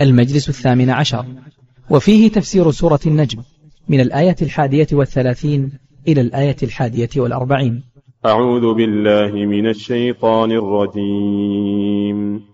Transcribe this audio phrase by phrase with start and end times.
[0.00, 1.24] المجلس الثامن عشر.
[1.90, 3.42] وفيه تفسير سورة النجم
[3.88, 5.72] من الآية الحادية والثلاثين
[6.08, 7.82] إلى الآية الحادية والأربعين.
[8.26, 12.53] أعوذ بالله من الشيطان الرجيم.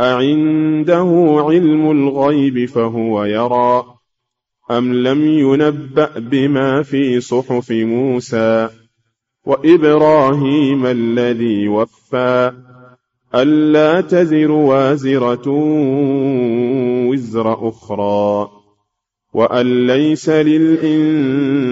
[0.00, 3.84] أعنده علم الغيب فهو يرى
[4.70, 8.68] أم لم ينبأ بما في صحف موسى
[9.44, 12.52] وإبراهيم الذي وفى
[13.34, 15.48] ألا تزر وازرة
[17.08, 18.50] وزر أخرى
[19.34, 21.66] وأن ليس للإنسان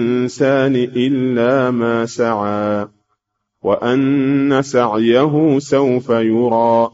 [0.75, 2.87] إلا ما سعى
[3.63, 6.91] وأن سعيه سوف يرى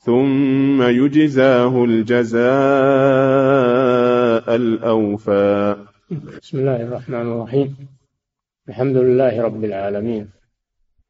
[0.00, 2.46] ثم يجزاه الجزاء
[4.56, 5.76] الأوفى.
[6.42, 7.76] بسم الله الرحمن الرحيم.
[8.68, 10.30] الحمد لله رب العالمين.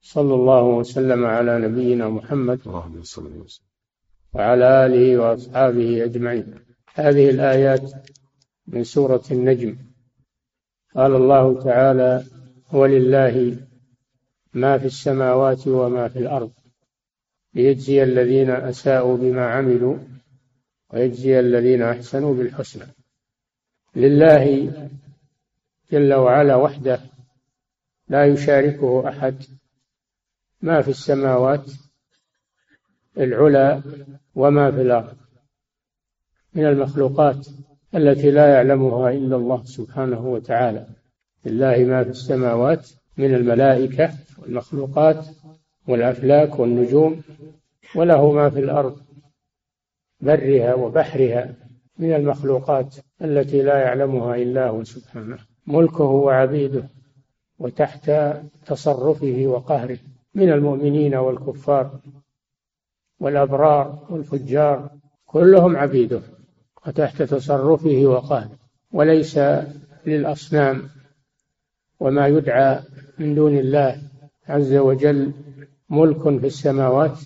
[0.01, 2.61] صلى الله وسلم على نبينا محمد
[4.33, 6.55] وعلى آله وأصحابه أجمعين.
[6.95, 7.93] هذه الآيات
[8.67, 9.77] من سورة النجم.
[10.97, 12.25] قال الله تعالى
[12.73, 13.57] ولله
[14.55, 16.51] ما في السماوات وما في الأرض
[17.59, 19.97] ليجزي الذين أساءوا بما عملوا
[20.91, 22.87] ويجزي الذين أحسنوا بالحسنى.
[23.97, 24.73] لله
[25.93, 27.01] جل وعلا وحده
[28.09, 29.43] لا يشاركه أحد.
[30.63, 31.71] ما في السماوات
[33.19, 33.83] العلى
[34.35, 35.17] وما في الأرض.
[36.55, 37.49] من المخلوقات
[37.95, 40.87] التي لا يعلمها إلا الله سبحانه وتعالى.
[41.47, 45.27] لله ما في السماوات من الملائكة والمخلوقات
[45.89, 47.23] والأفلاك والنجوم
[47.95, 48.97] وله ما في الأرض
[50.21, 51.55] برها وبحرها
[51.99, 55.39] من المخلوقات التي لا يعلمها إلا هو سبحانه.
[55.67, 56.89] ملكه وعبيده
[57.59, 58.11] وتحت
[58.67, 59.99] تصرفه وقهره
[60.35, 62.01] من المؤمنين والكفار
[63.21, 64.91] والأبرار والفجار
[65.27, 66.21] كلهم عبيده
[66.87, 68.59] وتحت تصرفه وقهره.
[68.93, 69.41] وليس
[70.07, 70.83] للأصنام
[72.01, 72.81] وما يدعى
[73.19, 74.03] من دون الله
[74.49, 75.33] عز وجل
[75.91, 77.19] ملك في السماوات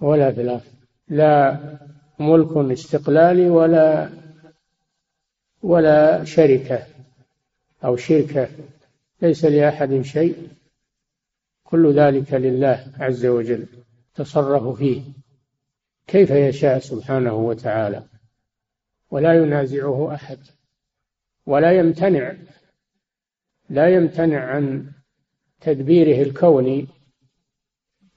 [0.00, 0.60] ولا في الأرض.
[1.08, 1.60] لا
[2.18, 4.10] ملك استقلالي ولا
[5.62, 6.86] ولا شركة
[7.84, 8.48] أو شركة.
[9.22, 10.48] ليس لأحد شيء.
[11.64, 13.66] كل ذلك لله عز وجل
[14.14, 15.02] تصرف فيه
[16.06, 18.02] كيف يشاء سبحانه وتعالى.
[19.10, 20.38] ولا ينازعه أحد
[21.46, 22.34] ولا يمتنع
[23.70, 24.92] لا يمتنع عن
[25.60, 26.86] تدبيره الكوني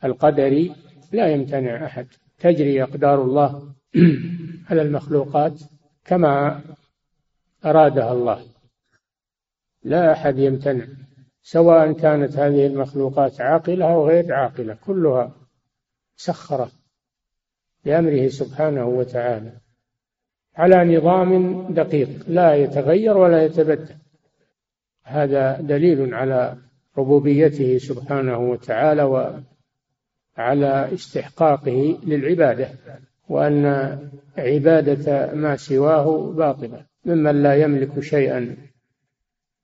[0.03, 0.75] القدري
[1.11, 2.07] لا يمتنع أحد.
[2.39, 3.73] تجري أقدار الله
[4.69, 5.61] على المخلوقات
[6.05, 6.61] كما
[7.65, 8.45] أرادها الله.
[9.83, 10.85] لا أحد يمتنع
[11.41, 15.35] سواء كانت هذه المخلوقات عاقلة أو غير عاقلة كلها
[16.15, 16.71] سخرة
[17.85, 19.51] بأمره سبحانه وتعالى
[20.55, 23.95] على نظام دقيق لا يتغير ولا يتبدل.
[25.03, 26.57] هذا دليل على
[26.97, 29.43] ربوبيته سبحانه وتعالى
[30.37, 32.69] وعلى استحقاقه للعبادة
[33.29, 33.65] وأن
[34.37, 36.85] عبادة ما سواه باطلة.
[37.05, 38.55] ممن لا يملك شيئا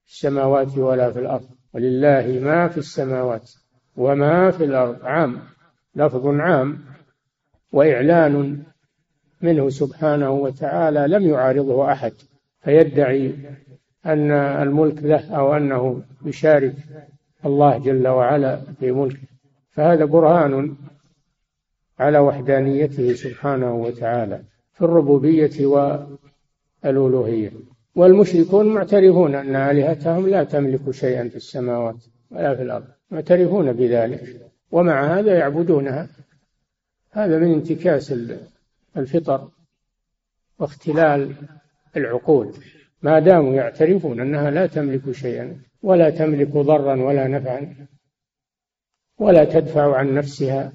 [0.06, 1.50] في السماوات ولا في الأرض.
[1.74, 3.52] ولله ما في السماوات
[3.98, 5.06] وما في الأرض.
[5.06, 5.40] عام.
[5.96, 6.80] لفظ عام.
[7.72, 8.64] وإعلان
[9.42, 12.14] منه سبحانه وتعالى لم يعارضه أحد.
[12.62, 13.36] فيدعي
[14.06, 16.76] أن الملك له أو أنه يشارك
[17.46, 19.29] الله جل وعلا في ملكه.
[19.80, 20.76] فهذا برهان
[22.00, 24.44] على وحدانيته سبحانه وتعالى
[24.74, 25.66] في الربوبية
[26.86, 27.52] والألوهية.
[27.96, 31.96] والمشركون معترفون أن آلهتهم لا تملك شيئا في السماوات
[32.32, 36.08] ولا في الأرض معترفون بذلك ومع هذا يعبدونها.
[37.12, 38.14] هذا من انتكاس
[38.98, 39.50] الفطر
[40.60, 41.36] واختلال
[41.98, 42.54] العقول.
[43.02, 47.76] ما داموا يعترفون أنها لا تملك شيئا ولا تملك ضرا ولا نفعا
[49.20, 50.74] ولا تدفع عن نفسها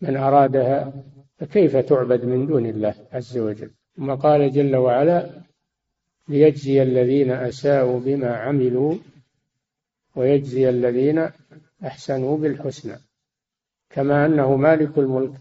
[0.00, 0.92] من أرادها
[1.38, 5.30] فكيف تعبد من دون الله عز وجل؟ ثم قال جل وعلا
[6.28, 8.94] ليجزي الذين أساءوا بما عملوا
[10.16, 11.28] ويجزي الذين
[11.84, 12.96] أحسنوا بالحسنى.
[13.90, 15.34] كما أنه مالك الملك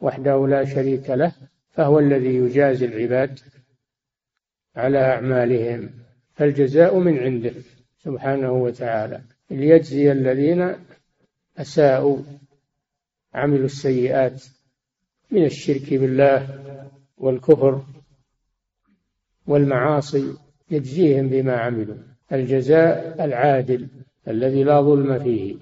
[0.00, 1.32] وحده لا شريك له
[1.70, 3.38] فهو الذي يجازي العباد
[4.76, 5.90] على أعمالهم
[6.34, 7.52] فالجزاء من عنده
[7.98, 9.20] سبحانه وتعالى.
[9.50, 10.74] ليجزي الذين
[11.58, 12.18] أساءوا
[13.34, 14.44] عملوا السيئات
[15.30, 16.64] من الشرك بالله
[17.18, 17.84] والكفر
[19.46, 20.34] والمعاصي
[20.70, 21.96] يجزيهم بما عملوا.
[22.32, 23.88] الجزاء العادل
[24.28, 25.56] الذي لا ظلم فيه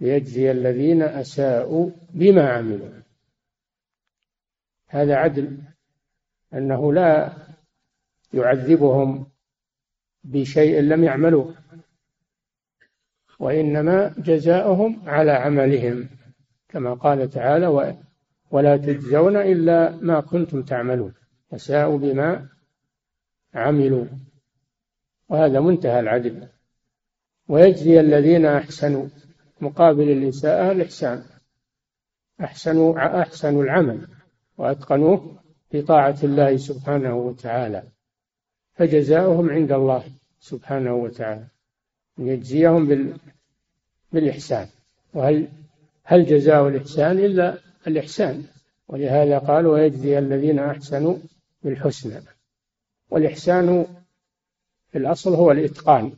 [0.00, 2.88] ليجزي الذين أساءوا بما عملوا.
[4.88, 5.58] هذا عدل
[6.54, 7.32] أنه لا
[8.34, 9.26] يعذبهم
[10.24, 11.54] بشيء لم يعملوه.
[13.42, 16.08] وإنما جزاؤهم على عملهم
[16.68, 17.96] كما قال تعالى
[18.50, 21.14] ولا تجزون إلا ما كنتم تعملون
[21.52, 22.48] أساءوا بما
[23.54, 24.06] عملوا.
[25.28, 26.48] وهذا منتهى العدل.
[27.48, 29.06] ويجزي الذين أحسنوا
[29.60, 31.24] مقابل الإساءة الإحسان.
[32.40, 34.08] أحسنوا أحسنوا العمل
[34.58, 35.38] وأتقنوه
[35.72, 37.82] بطاعة الله سبحانه وتعالى.
[38.74, 40.04] فجزاؤهم عند الله
[40.40, 41.51] سبحانه وتعالى.
[42.18, 43.16] يجزيهم بال
[44.12, 44.68] بالإحسان.
[45.14, 45.48] وهل
[46.04, 48.44] هل جزاء الإحسان إلا الإحسان؟
[48.88, 51.16] ولهذا قال ويجزي الذين أحسنوا
[51.62, 52.20] بالحسنى.
[53.10, 53.86] والإحسان
[54.90, 56.12] في الأصل هو الإتقان.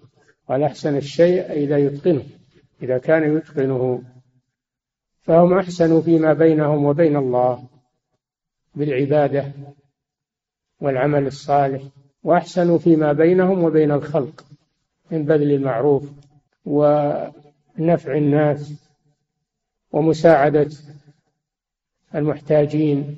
[0.48, 2.24] قال أحسن الشيء إذا يتقنه.
[2.82, 4.02] إذا كان يتقنه
[5.22, 7.68] فهم أحسنوا فيما بينهم وبين الله
[8.74, 9.52] بالعبادة
[10.80, 11.82] والعمل الصالح
[12.22, 14.44] وأحسنوا فيما بينهم وبين الخلق.
[15.10, 16.10] من بذل المعروف
[16.64, 18.72] ونفع الناس
[19.92, 20.70] ومساعدة
[22.14, 23.16] المحتاجين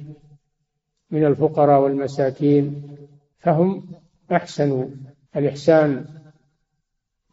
[1.11, 2.97] من الفقراء والمساكين
[3.39, 3.89] فهم
[4.33, 4.89] أحسنوا
[5.37, 6.05] الإحسان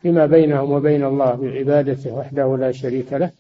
[0.02, 3.32] فيما بينهم وبين الله بعبادته وحده لا شريك له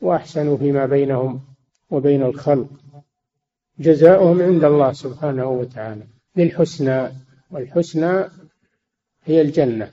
[0.00, 1.40] وأحسنوا فيما بينهم
[1.90, 2.68] وبين الخلق.
[3.78, 6.02] جزاؤهم عند الله سبحانه وتعالى.
[6.36, 7.08] بالحسنى
[7.50, 8.24] والحسنى
[9.24, 9.90] هي الجنة.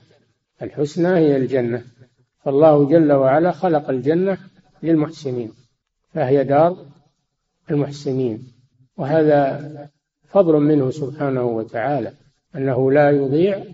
[0.62, 1.84] الحسنى هي الجنة.
[2.44, 4.38] فالله جل وعلا خلق الجنة
[4.82, 5.52] للمحسنين
[6.14, 6.76] فهي دار
[7.70, 8.52] المحسنين.
[8.96, 9.70] وهذا
[10.28, 12.12] فضل منه سبحانه وتعالى
[12.56, 13.64] أنه لا يضيع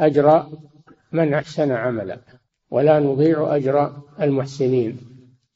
[0.00, 0.46] أجر
[1.12, 2.18] من أحسن عملا
[2.70, 4.98] ولا نضيع أجر المحسنين.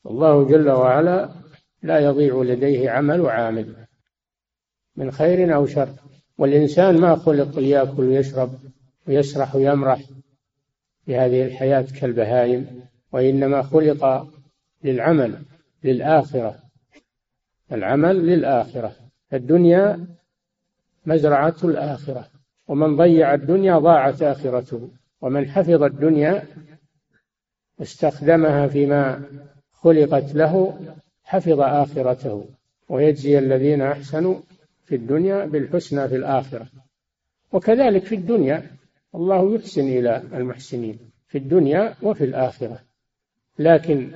[0.06, 1.28] الله جل وعلا
[1.82, 3.74] لا يضيع لديه عمل عامل
[4.96, 5.88] من خير أو شر.
[6.38, 8.50] والإنسان ما خلق ليأكل ويشرب
[9.08, 10.00] ويسرح ويمرح
[11.06, 12.82] في هذه الحياة كالبهائم
[13.12, 14.28] وإنما خلق
[14.84, 15.38] للعمل
[15.84, 16.58] للآخرة.
[17.72, 18.92] العمل للآخرة.
[19.32, 20.06] الدنيا
[21.06, 22.28] مزرعة الآخرة.
[22.68, 24.90] ومن ضيع الدنيا ضاعت آخرته.
[25.20, 26.42] ومن حفظ الدنيا
[27.82, 29.22] استخدمها فيما
[29.72, 30.80] خلقت له
[31.24, 32.44] حفظ آخرته.
[32.88, 34.34] ويجزي الذين أحسنوا
[34.84, 36.66] في الدنيا بالحسنى في الآخرة.
[37.52, 38.81] وكذلك في الدنيا.
[39.14, 42.82] الله يحسن إلى المحسنين في الدنيا وفي الآخرة.
[43.58, 44.12] لكن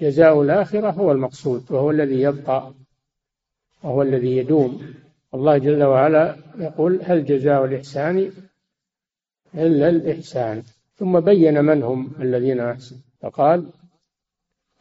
[0.00, 2.74] جزاء الآخرة هو المقصود وهو الذي يبقى
[3.82, 4.94] وهو الذي يدوم.
[5.34, 8.32] الله جل وعلا يقول هل جزاء الإحسان
[9.54, 10.62] إلا الإحسان؟
[10.96, 13.72] ثم بين من هم الذين أحسنوا فقال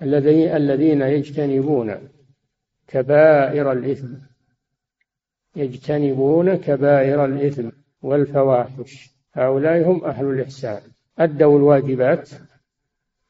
[0.01, 2.09] الذين يجتنبون
[2.87, 4.13] كبائر الإثم
[5.55, 7.69] يجتنبون كبائر الإثم
[8.01, 9.12] والفواحش.
[9.33, 10.81] هؤلاء هم أهل الإحسان
[11.19, 12.29] أدوا الواجبات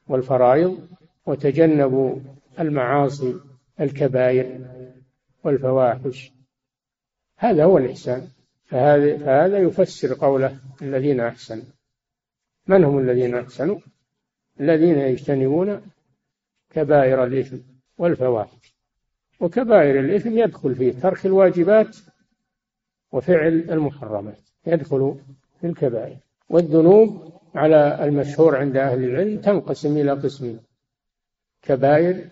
[0.08, 0.88] والفرائض
[1.26, 2.16] وتجنبوا
[2.60, 3.40] المعاصي
[3.80, 4.60] الكبائر
[5.44, 6.32] والفواحش.
[7.36, 8.28] هذا هو الإحسان.
[8.64, 11.64] فهذا, فهذا يفسر قوله الذين أحسنوا.
[12.66, 13.78] من هم الذين أحسنوا؟
[14.60, 15.82] الذين يجتنبون
[16.70, 17.56] كبائر الإثم
[17.98, 18.74] والفواحش.
[19.40, 21.96] وكبائر الإثم يدخل فيه ترك الواجبات
[23.12, 25.16] وفعل المحرمات يدخل
[25.64, 26.16] في الكبائر.
[26.48, 30.60] والذنوب على المشهور عند أهل العلم تنقسم إلى قسمين
[31.62, 32.28] كبائر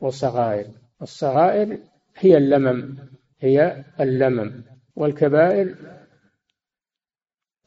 [0.00, 0.66] وصغائر.
[1.02, 1.78] الصغائر
[2.16, 2.96] هي اللمم
[3.40, 4.64] هي اللمم.
[4.96, 5.76] والكبائر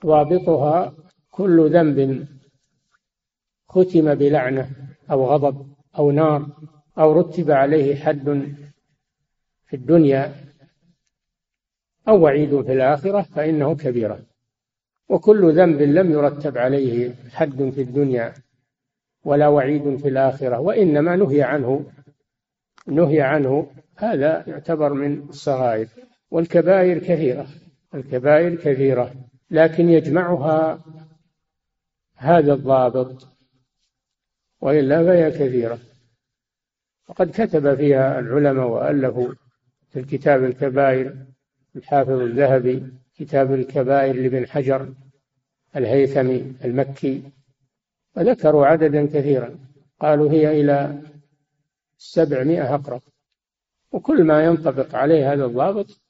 [0.05, 0.95] ضابطها
[1.31, 2.27] كل ذنب
[3.67, 4.69] ختم بلعنة
[5.11, 6.47] أو غضب أو نار
[6.97, 8.55] أو رتب عليه حد
[9.65, 10.35] في الدنيا
[12.07, 14.30] أو وعيد في الآخرة فإنه كبيرة.
[15.11, 18.33] وكل ذنب لم يرتب عليه حد في الدنيا
[19.23, 21.85] ولا وعيد في الآخرة وإنما نهي عنه
[22.87, 25.87] نهي عنه هذا يعتبر من الصغائر.
[26.31, 27.47] والكبائر كثيرة
[27.95, 29.13] الكبائر كثيرة
[29.51, 30.79] لكن يجمعها
[32.15, 33.27] هذا الضابط
[34.61, 35.79] وإلا فهي كثيرة.
[37.09, 39.33] وقد كتب فيها العلماء وألفوا
[39.89, 41.15] في الكتاب الكبائر
[41.75, 44.93] الحافظ الذهبي كتاب الكبائر لابن حجر
[45.75, 47.23] الهيثمي المكي
[48.17, 49.55] وذكروا عددا كثيرا.
[49.99, 51.01] قالوا هي إلى
[51.97, 53.01] سبعمائة أقرب.
[53.91, 56.01] وكل ما ينطبق عليه هذا الضابط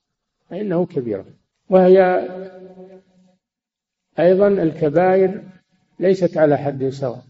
[0.50, 1.25] فإنه كبيرة
[1.70, 2.27] وهي
[4.20, 5.44] أيضا الكبائر
[6.00, 7.24] ليست على حد سواء.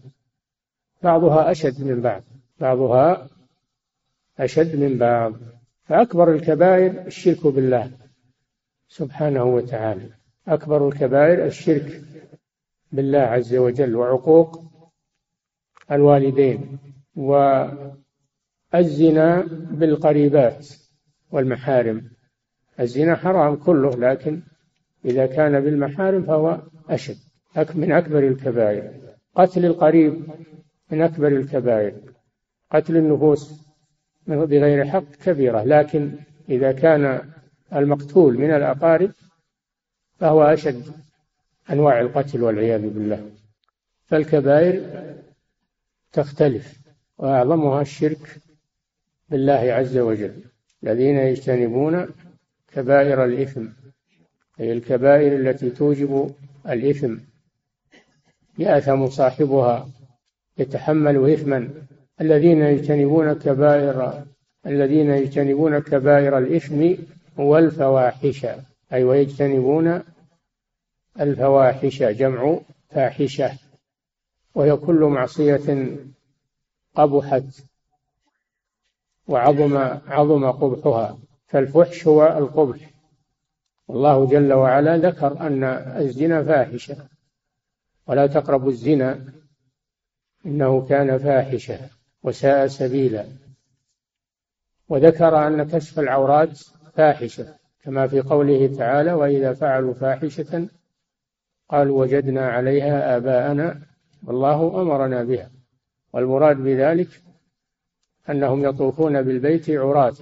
[1.02, 2.22] بعضها أشد من بعض.
[2.60, 3.28] بعضها
[4.38, 5.32] أشد من بعض.
[5.84, 8.01] فأكبر الكبائر الشرك بالله.
[8.98, 10.08] سبحانه وتعالى.
[10.48, 12.02] أكبر الكبائر الشرك
[12.92, 14.62] بالله عز وجل وعقوق
[15.92, 16.78] الوالدين
[18.74, 20.68] والزنا بالقريبات
[21.30, 22.10] والمحارم.
[22.80, 24.42] الزنا حرام كله لكن
[25.04, 27.16] إذا كان بالمحارم فهو أشد.
[27.74, 28.92] من أكبر الكبائر.
[29.34, 30.22] قتل القريب
[30.90, 31.94] من أكبر الكبائر.
[32.70, 33.66] قتل النفوس
[34.26, 35.62] بغير حق كبيرة.
[35.64, 36.12] لكن
[36.48, 37.32] إذا كان
[37.74, 39.10] المقتول من الأقارب
[40.18, 40.84] فهو أشد
[41.70, 43.30] أنواع القتل والعياذ بالله.
[44.06, 45.04] فالكبائر
[46.12, 46.80] تختلف
[47.18, 48.38] وأعظمها الشرك
[49.28, 50.34] بالله عز وجل.
[50.84, 52.06] الذين يجتنبون
[52.72, 53.66] كبائر الإثم
[54.60, 56.34] أي الكبائر التي توجب
[56.68, 57.16] الإثم
[58.58, 59.88] يأثم صاحبها
[60.58, 61.68] يتحمل إثما.
[62.20, 64.24] الذين يجتنبون كبائر
[64.66, 66.94] الذين يجتنبون كبائر الإثم
[67.36, 68.46] والفواحش
[68.92, 70.02] أي ويجتنبون
[71.20, 72.58] الفواحش جمع
[72.90, 73.58] فاحشة
[74.54, 75.96] وهي كل معصية
[76.94, 77.44] قبحت
[79.28, 82.90] وعظم عظم قبحها فالفحش هو القبح.
[83.90, 86.96] الله جل وعلا ذكر أن الزنا فاحشة
[88.06, 89.32] ولا تقربوا الزنا
[90.46, 91.78] إنه كان فاحشة
[92.22, 93.26] وساء سبيلا.
[94.88, 96.60] وذكر أن كشف العورات
[96.94, 100.68] فاحشة كما في قوله تعالى وإذا فعلوا فاحشة
[101.68, 103.78] قالوا وجدنا عليها آباءنا
[104.26, 105.50] والله أمرنا بها.
[106.12, 107.08] والمراد بذلك
[108.30, 110.16] أنهم يطوفون بالبيت عراة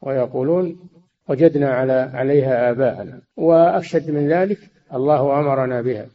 [0.00, 0.88] ويقولون
[1.28, 3.20] وجدنا على عليها آباءنا.
[3.36, 4.58] وأشد من ذلك
[4.94, 6.06] الله أمرنا بها.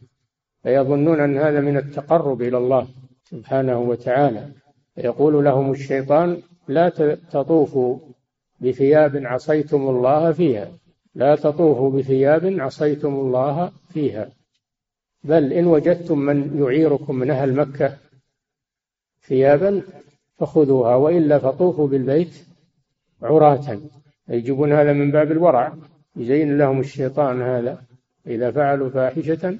[0.62, 2.88] فيظنون أن هذا من التقرب إلى الله
[3.24, 4.48] سبحانه وتعالى.
[4.96, 6.88] يقول لهم الشيطان لا
[7.30, 7.98] تطوفوا
[8.62, 10.72] بثياب عصيتم الله فيها.
[11.14, 14.28] لا تطوفوا بثياب عصيتم الله فيها.
[15.24, 17.96] بل إن وجدتم من يعيركم من أهل مكة
[19.20, 19.82] ثيابا
[20.38, 22.46] فخذوها وإلا فطوفوا بالبيت
[23.22, 23.78] عراة.
[24.28, 25.72] يجيبون هذا من باب الورع.
[26.16, 27.82] يزين لهم الشيطان هذا.
[28.26, 29.58] إذا فعلوا فاحشة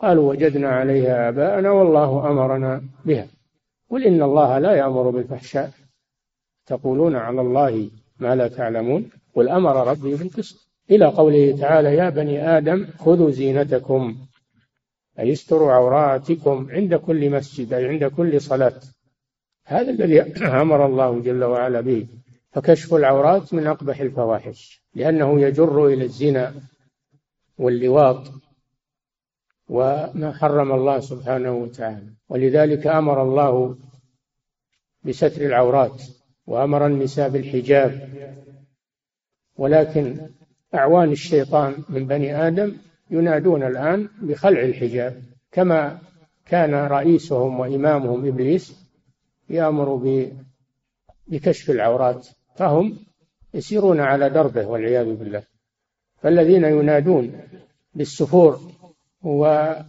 [0.00, 3.26] قالوا وجدنا عليها آباءنا والله أمرنا بها.
[3.90, 5.70] قل إن الله لا يأمر بالفحشاء.
[6.66, 9.10] تقولون على الله ما لا تعلمون.
[9.34, 10.68] قل أمر ربي بالقسط.
[10.90, 14.16] إلى قوله تعالى يا بني آدم خذوا زينتكم.
[15.18, 18.80] أي استروا عوراتكم عند كل مسجد أي عند كل صلاة.
[19.66, 22.06] هذا الذي أمر الله جل وعلا به.
[22.52, 26.54] فكشف العورات من أقبح الفواحش لأنه يجر إلى الزنا
[27.58, 28.30] واللواط
[29.68, 32.14] وما حرم الله سبحانه وتعالى.
[32.28, 33.78] ولذلك أمر الله
[35.04, 36.02] بستر العورات.
[36.46, 38.08] وأمر النساء بالحجاب.
[39.56, 40.16] ولكن
[40.74, 42.76] أعوان الشيطان من بني آدم
[43.10, 45.22] ينادون الآن بخلع الحجاب.
[45.52, 45.98] كما
[46.46, 48.84] كان رئيسهم وإمامهم إبليس
[49.50, 49.94] يأمر
[51.26, 52.28] بكشف العورات.
[52.56, 52.98] فهم
[53.54, 55.42] يسيرون على دربه والعياذ بالله.
[56.22, 57.40] فالذين ينادون
[57.94, 58.60] بالسفور
[59.22, 59.86] وعدم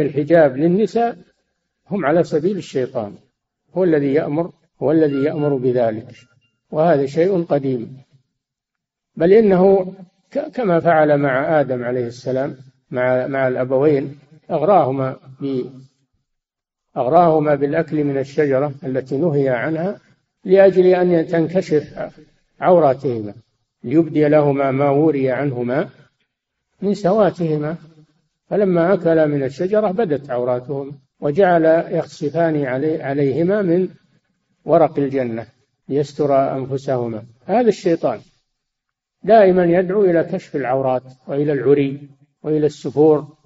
[0.00, 1.18] الحجاب للنساء
[1.90, 3.14] هم على سبيل الشيطان.
[3.74, 4.52] هو الذي يأمر
[4.82, 6.14] هو الذي يأمر بذلك.
[6.70, 7.96] وهذا شيء قديم.
[9.16, 9.94] بل إنه
[10.54, 12.56] كما فعل مع آدم عليه السلام
[12.90, 14.18] مع مع الأبوين
[14.50, 15.62] أغراهما ب
[16.96, 20.00] أغراهما بالأكل من الشجرة التي نهي عنها
[20.44, 22.10] لأجل أن تنكشف
[22.60, 23.34] عوراتهما
[23.84, 25.88] ليبدي لهما ما وري عنهما
[26.82, 27.76] من سواتهما.
[28.50, 33.88] فلما أكلا من الشجرة بدت عوراتهما وجعل يخسفان علي عليهما من
[34.64, 35.46] ورق الجنة
[35.88, 37.22] ليستر أنفسهما.
[37.46, 38.20] هذا الشيطان
[39.22, 42.08] دائما يدعو إلى كشف العورات وإلى العري
[42.42, 43.36] وإلى السفور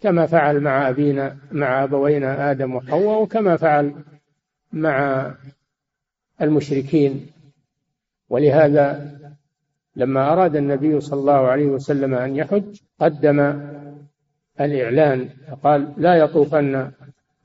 [0.00, 3.94] كما فعل مع أبينا مع أبوينا آدم وحواء وكما فعل
[4.72, 5.26] مع
[6.40, 7.26] المشركين.
[8.28, 9.18] ولهذا
[9.96, 13.60] لما أراد النبي صلى الله عليه وسلم أن يحج قدم
[14.60, 15.28] الإعلان
[15.62, 16.90] قال لا يطوفن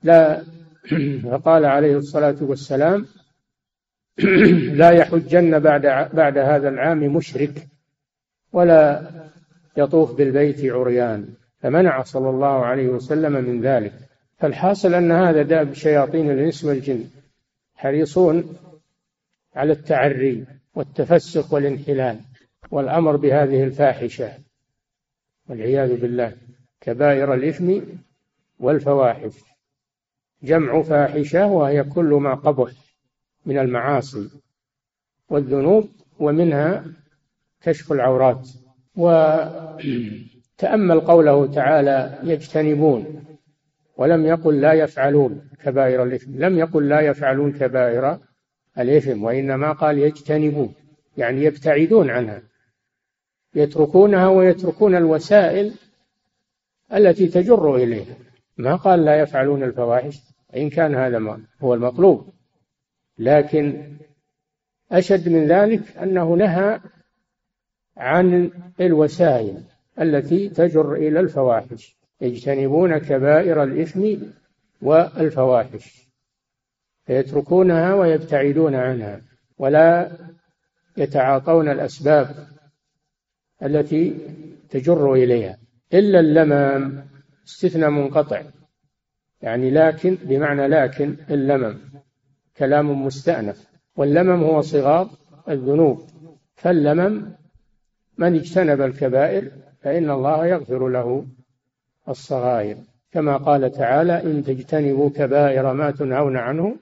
[0.02, 0.42] لا
[1.30, 3.06] فقال عليه الصلاة والسلام
[4.80, 7.68] لا يحجن بعد بعد هذا العام مشرك
[8.52, 9.10] ولا
[9.76, 11.28] يطوف بالبيت عريان
[11.60, 13.92] فمنع صلى الله عليه وسلم من ذلك.
[14.38, 17.04] فالحاصل أن هذا داب شياطين الإنس والجن
[17.74, 18.56] حريصون
[19.56, 22.20] على التعري والتفسق والانحلال
[22.70, 24.32] والأمر بهذه الفاحشة
[25.48, 26.32] والعياذ بالله
[26.80, 27.80] كبائر الإثم
[28.58, 29.53] والفواحش.
[30.42, 32.70] جمع فاحشة وهي كل ما قبح
[33.46, 34.30] من المعاصي
[35.28, 35.88] والذنوب
[36.18, 36.84] ومنها
[37.62, 38.48] كشف العورات.
[38.96, 39.90] وتأمل
[41.00, 43.24] قوله تعالى يجتنبون
[43.96, 46.44] ولم يقل لا يفعلون كبائر الإثم.
[46.44, 48.18] لم يقل لا يفعلون كبائر
[48.78, 50.74] الإثم وإنما قال يجتنبون
[51.16, 52.42] يعني يبتعدون عنها.
[53.54, 55.74] يتركونها ويتركون الوسائل
[56.94, 58.16] التي تجر إليها.
[58.56, 60.20] ما قال لا يفعلون الفواحش؟
[60.56, 62.32] إن كان هذا ما هو المطلوب.
[63.18, 63.96] لكن
[64.92, 66.80] أشد من ذلك أنه نهى
[67.96, 69.62] عن الوسائل
[70.00, 71.96] التي تجر إلى الفواحش.
[72.20, 74.16] يجتنبون كبائر الإثم
[74.82, 76.08] والفواحش.
[77.06, 79.20] فيتركونها ويبتعدون عنها.
[79.58, 80.10] ولا
[80.96, 82.48] يتعاطون الأسباب
[83.62, 84.16] التي
[84.70, 85.58] تجر إليها.
[85.94, 87.13] إلا اللمم
[87.46, 88.42] استثنى منقطع.
[89.42, 91.78] يعني لكن بمعنى لكن اللمم.
[92.56, 93.68] كلام مستأنف.
[93.96, 95.10] واللمم هو صغار
[95.48, 96.06] الذنوب.
[96.56, 97.32] فاللمم
[98.18, 101.26] من اجتنب الكبائر فإن الله يغفر له
[102.08, 102.76] الصغائر.
[103.12, 106.76] كما قال تعالى إن تجتنبوا كبائر ما تنهون عنه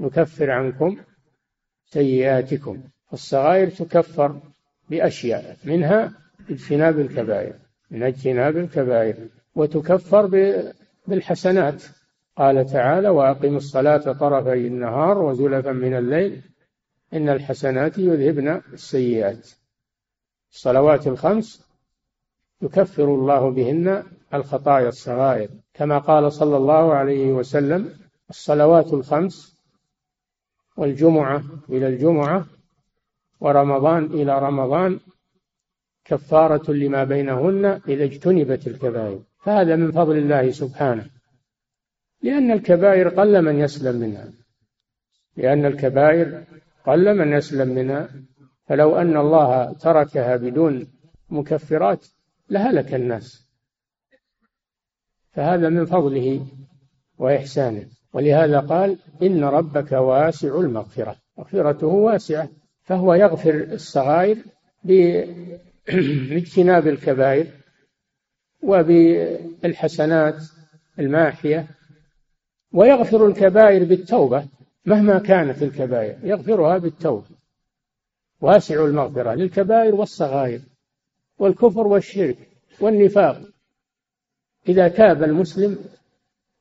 [0.00, 0.96] نكفر عنكم
[1.86, 2.82] سيئاتكم.
[3.12, 4.40] الصغائر تكفر
[4.90, 6.12] بأشياء منها
[6.50, 7.54] اجتناب الكبائر.
[7.90, 9.16] من اجتناب الكبائر.
[9.54, 10.26] وتكفر
[11.06, 11.82] بالحسنات.
[12.36, 16.42] قال تعالى وأقم الصلاة طرفي النهار وزلفا من الليل
[17.14, 19.50] إن الحسنات يذهبن السيئات.
[20.52, 21.66] الصلوات الخمس
[22.62, 24.02] يكفر الله بهن
[24.34, 25.48] الخطايا الصغائر.
[25.74, 27.94] كما قال صلى الله عليه وسلم
[28.30, 29.56] الصلوات الخمس
[30.76, 32.46] والجمعة إلى الجمعة
[33.40, 35.00] ورمضان إلى رمضان
[36.04, 39.20] كفارة لما بينهن إذا اجتنبت الكبائر.
[39.42, 41.06] فهذا من فضل الله سبحانه.
[42.22, 44.32] لأن الكبائر قل من يسلم منها.
[45.36, 46.44] لأن الكبائر
[46.86, 48.08] قل من يسلم منها.
[48.68, 50.86] فلو أن الله تركها بدون
[51.30, 52.06] مكفرات
[52.50, 53.48] لهلك الناس.
[55.30, 56.46] فهذا من فضله
[57.18, 57.86] وإحسانه.
[58.12, 61.16] ولهذا قال إن ربك واسع المغفرة.
[61.38, 62.48] مغفرته واسعة.
[62.82, 64.36] فهو يغفر الصغائر
[66.30, 67.61] باجتناب الكبائر.
[68.62, 70.42] وبالحسنات
[70.98, 71.66] الماحية
[72.72, 74.46] ويغفر الكبائر بالتوبة
[74.86, 77.26] مهما كانت الكبائر يغفرها بالتوبة.
[78.40, 80.60] واسع المغفرة للكبائر والصغائر
[81.38, 82.36] والكفر والشرك
[82.80, 83.40] والنفاق.
[84.68, 85.78] إذا تاب المسلم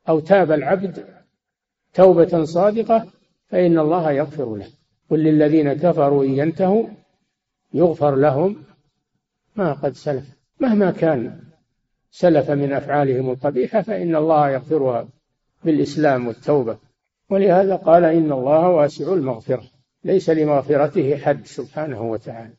[0.10, 1.06] أو تاب العبد
[1.94, 3.08] توبة صادقة
[3.48, 4.68] فإن الله يغفر له.
[5.10, 6.88] قل للذين كفروا إن ينتهوا
[7.74, 8.64] يغفر لهم
[9.56, 10.26] ما قد سلف
[10.60, 11.51] مهما كان
[12.12, 15.08] سلف من أفعالهم القبيحة فإن الله يغفرها
[15.64, 16.78] بالإسلام والتوبة.
[17.30, 19.64] ولهذا قال إن الله واسع المغفرة
[20.04, 22.54] ليس لمغفرته حد سبحانه وتعالى.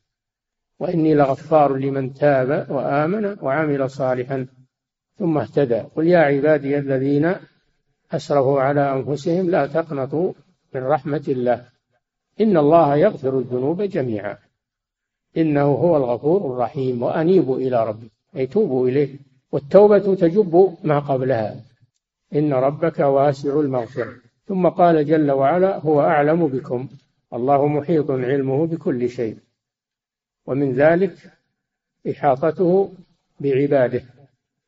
[0.79, 4.47] وإني لغفار لمن تاب وآمن وعمل صالحا
[5.19, 5.81] ثم اهتدى.
[5.97, 7.35] قل يا عبادي الذين
[8.13, 10.33] أسرفوا على أنفسهم لا تقنطوا
[10.75, 11.65] من رحمة الله.
[12.41, 14.37] إن الله يغفر الذنوب جميعا.
[15.37, 17.03] إنه هو الغفور الرحيم.
[17.03, 19.32] وأنيبوا إلى ربكم أي توبوا إليه.
[19.53, 21.65] والتوبة تجب ما قبلها.
[22.35, 24.13] إن ربك واسع المغفرة.
[24.47, 26.89] ثم قال جل وعلا هو أعلم بكم.
[27.33, 29.37] الله محيط علمه بكل شيء.
[30.47, 31.15] ومن ذلك
[32.11, 32.93] إحاطته
[33.41, 34.03] بعباده.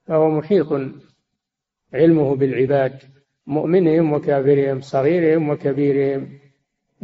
[0.06, 0.72] فهو محيط
[1.94, 2.98] علمه بالعباد
[3.46, 6.38] مؤمنهم وكافرهم صغيرهم وكبيرهم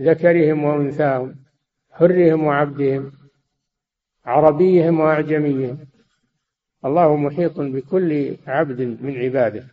[0.00, 1.34] ذكرهم وأنثاهم
[1.90, 3.12] حرهم وعبدهم
[4.24, 5.89] عربيهم وأعجميهم.
[6.84, 9.64] الله محيط بكل عبد من عباده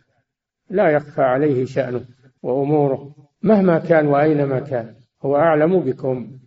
[0.70, 2.04] لا يخفى عليه شأنه
[2.42, 6.38] وأموره مهما كان وأينما كان هو أعلم بكم.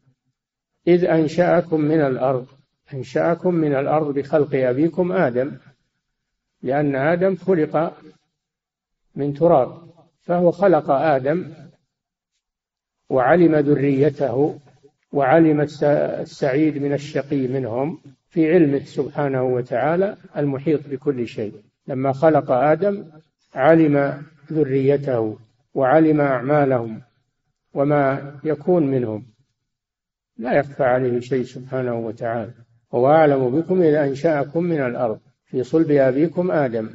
[0.87, 2.47] إذ أنشأكم من الأرض
[2.93, 5.57] أنشأكم من الأرض بخلق أبيكم آدم
[6.61, 7.93] لأن آدم خلق
[9.15, 9.81] من تراب
[10.21, 11.53] فهو خلق آدم
[13.09, 14.59] وعلم ذريته
[15.11, 18.01] وعلم السعيد من الشقي منهم.
[18.31, 21.53] في علمه سبحانه وتعالى المحيط بكل شيء.
[21.87, 23.05] لما خلق آدم
[23.55, 25.37] علم ذريته
[25.73, 27.01] وعلم أعمالهم
[27.73, 29.25] وما يكون منهم
[30.37, 32.51] لا يخفى عليه شيء سبحانه وتعالى.
[32.93, 36.89] هو أعلم بكم إذ أنشأكم من الأرض في صلب أبيكم آدم.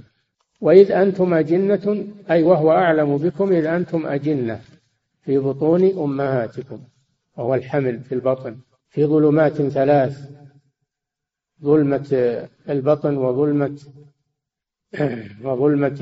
[0.61, 4.61] وإذ أنتم أجنة أي وهو أعلم بكم إذ أنتم أجنة
[5.22, 6.79] في بطون أمهاتكم.
[7.37, 8.57] وهو الحمل في البطن
[8.88, 10.46] في ظلمات ثلاث.
[11.62, 12.09] ظلمة
[12.69, 13.79] البطن وظلمة
[15.45, 15.99] وظلمة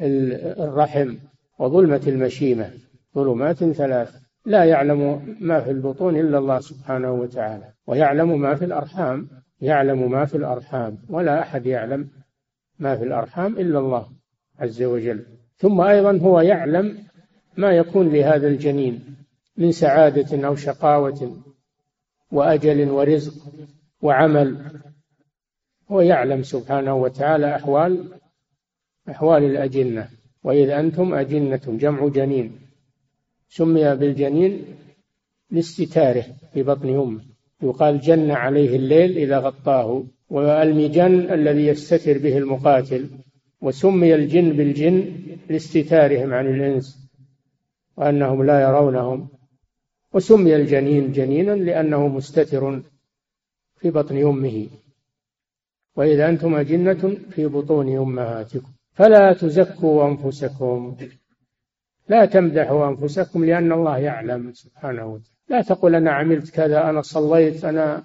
[0.00, 1.16] الرحم
[1.58, 2.70] وظلمة المشيمة.
[3.14, 4.16] ظلمات ثلاث.
[4.46, 7.72] لا يعلم ما في البطون إلا الله سبحانه وتعالى.
[7.86, 9.28] ويعلم ما في الأرحام.
[9.60, 10.98] يعلم ما في الأرحام.
[11.08, 12.08] ولا أحد يعلم
[12.78, 14.06] ما في الأرحام إلا الله
[14.58, 15.26] عز وجل.
[15.56, 16.98] ثم أيضا هو يعلم
[17.56, 19.16] ما يكون لهذا الجنين
[19.56, 21.36] من سعادة أو شقاوة
[22.32, 23.34] وأجل ورزق.
[24.02, 24.56] وعمل.
[25.90, 28.12] هو يعلم سبحانه وتعالى أحوال
[29.10, 30.08] أحوال الأجنة.
[30.44, 32.52] وإذ أنتم أجنة جمع جنين.
[33.48, 34.64] سمي بالجنين
[35.50, 37.20] لاستتاره في بطن أمه
[37.62, 40.04] يقال جن عليه الليل إذا غطاه.
[40.30, 43.10] والمجن الذي يستتر به المقاتل.
[43.60, 45.12] وسمي الجن بالجن
[45.50, 47.10] لاستتارهم عن الإنس.
[47.96, 49.28] وأنهم لا يرونهم.
[50.14, 52.82] وسمي الجنين جنينا لأنه مستتر.
[53.82, 54.66] في بطن أمه.
[55.96, 58.72] وإذا أنتم أجنة في بطون أمهاتكم.
[58.92, 60.96] فلا تزكوا أنفسكم.
[62.08, 65.32] لا تمدحوا أنفسكم لأن الله يعلم سبحانه وتعالى.
[65.48, 68.04] لا تقول أنا عملت كذا أنا صليت أنا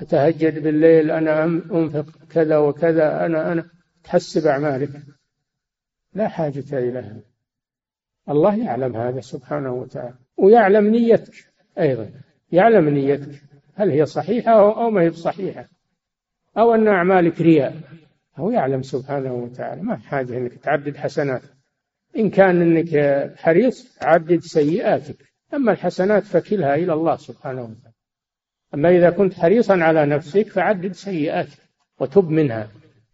[0.00, 3.68] أتهجد بالليل أنا أنفق كذا وكذا أنا أنا
[4.04, 4.90] تحسب أعمالك.
[6.14, 7.22] لا حاجة إلى هذا.
[8.28, 10.14] الله يعلم هذا سبحانه وتعالى.
[10.36, 11.34] ويعلم نيتك
[11.78, 12.10] أيضا.
[12.52, 13.47] يعلم نيتك.
[13.78, 15.68] هل هي صحيحة أو ما هي صحيحة؟
[16.58, 17.76] أو أن أعمالك رياء؟
[18.36, 19.82] هو يعلم سبحانه وتعالى.
[19.82, 21.42] ما حاجة أنك تعدد حسنات.
[22.16, 22.90] إن كان أنك
[23.36, 25.16] حريص عدد سيئاتك.
[25.54, 27.94] أما الحسنات فكلها إلى الله سبحانه وتعالى.
[28.74, 31.58] أما إذا كنت حريصا على نفسك فعدد سيئاتك
[32.00, 32.68] وتب منها.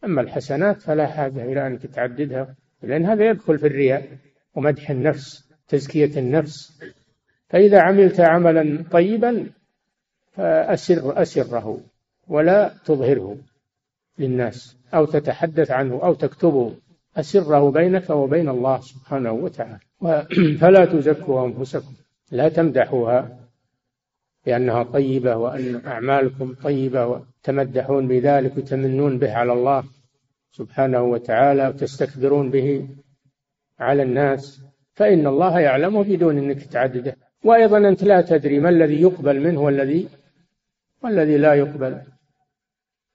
[0.05, 4.09] أما الحسنات فلا حاجة إلى أنك تعددها لأن هذا يدخل في الرياء
[4.55, 6.81] ومدح النفس تزكية النفس.
[7.49, 9.47] فإذا عملت عملا طيبا
[10.37, 11.81] فأسر أسره
[12.29, 13.37] ولا تظهره
[14.19, 16.75] للناس أو تتحدث عنه أو تكتبه.
[17.17, 19.79] أسره بينك وبين الله سبحانه وتعالى.
[20.61, 21.93] فلا تزكوا أنفسكم.
[22.33, 23.39] لا تمدحوها
[24.47, 29.85] لأنها طيبة وأن أعمالكم طيبة وتمدحون بذلك وتمنون به على الله
[30.53, 32.89] سبحانه وتعالى وتستكبرون به
[33.79, 34.61] على الناس.
[34.95, 37.17] فإن الله يعلمه بدون أنك تعدده.
[37.45, 40.09] وأيضا أنت لا تدري ما الذي يقبل منه والذي
[41.05, 42.01] والذي لا يقبل.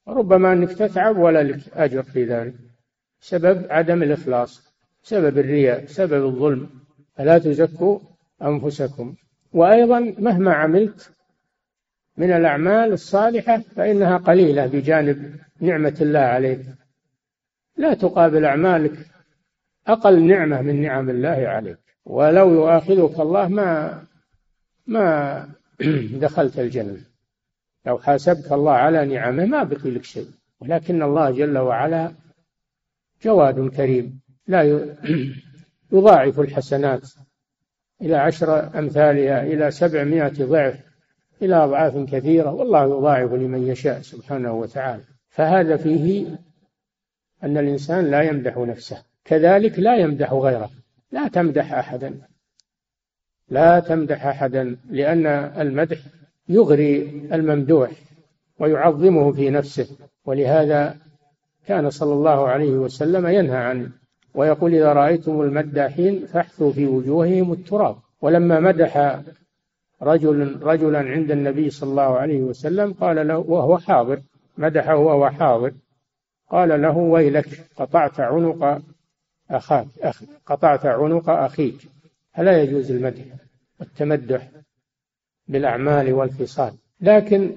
[0.08, 2.56] ربما أنك تتعب ولا لك أجر في ذلك.
[3.20, 4.74] سبب عدم الإخلاص
[5.04, 6.70] سبب الرياء سبب الظلم.
[7.16, 8.00] فلا تزكوا
[8.42, 9.16] أنفسكم.
[9.54, 11.12] وأيضا مهما عملت
[12.18, 16.62] من الأعمال الصالحة فإنها قليلة بجانب نعمة الله عليك.
[17.78, 18.98] لا تقابل أعمالك
[19.88, 21.78] أقل نعمة من نعم الله عليك.
[22.06, 24.04] ولو يؤاخذك الله ما
[24.88, 25.50] ما
[26.26, 27.09] دخلت الجنة.
[27.86, 30.28] لو حاسبك الله على نعمه ما بقي لك شيء.
[30.60, 32.12] ولكن الله جل وعلا
[33.24, 34.20] جواد كريم.
[34.48, 34.64] لا
[35.94, 37.12] يضاعف الحسنات
[38.02, 40.80] إلى عشر أمثالها إلى سبعمائة ضعف
[41.42, 42.52] إلى أضعاف كثيرة.
[42.52, 45.04] والله يضاعف لمن يشاء سبحانه وتعالى.
[45.30, 46.28] فهذا فيه
[47.44, 49.04] أن الإنسان لا يمدح نفسه.
[49.26, 50.70] كذلك لا يمدح غيره.
[51.12, 52.22] لا تمدح أحدا.
[53.50, 55.26] لا تمدح أحدا لأن
[55.62, 55.98] المدح
[56.50, 57.02] يغري
[57.34, 57.92] الممدوح
[58.60, 59.88] ويعظمه في نفسه
[60.26, 60.96] ولهذا
[61.68, 63.92] كان صلى الله عليه وسلم ينهى عنه
[64.34, 67.96] ويقول إذا رأيتم المداحين فاحثوا في وجوههم التراب.
[68.22, 69.22] ولما مدح
[70.02, 74.22] رجل رجلا عند النبي صلى الله عليه وسلم قال له وهو حاضر
[74.58, 75.74] مدحه وهو حاضر
[76.50, 78.82] قال له ويلك قطعت عنق
[79.52, 81.90] أخاك أخ قطعت عنق أخيك
[82.36, 83.24] فلا يجوز المدح
[83.80, 84.48] والتمدح؟
[85.50, 87.56] بالأعمال والخصال لكن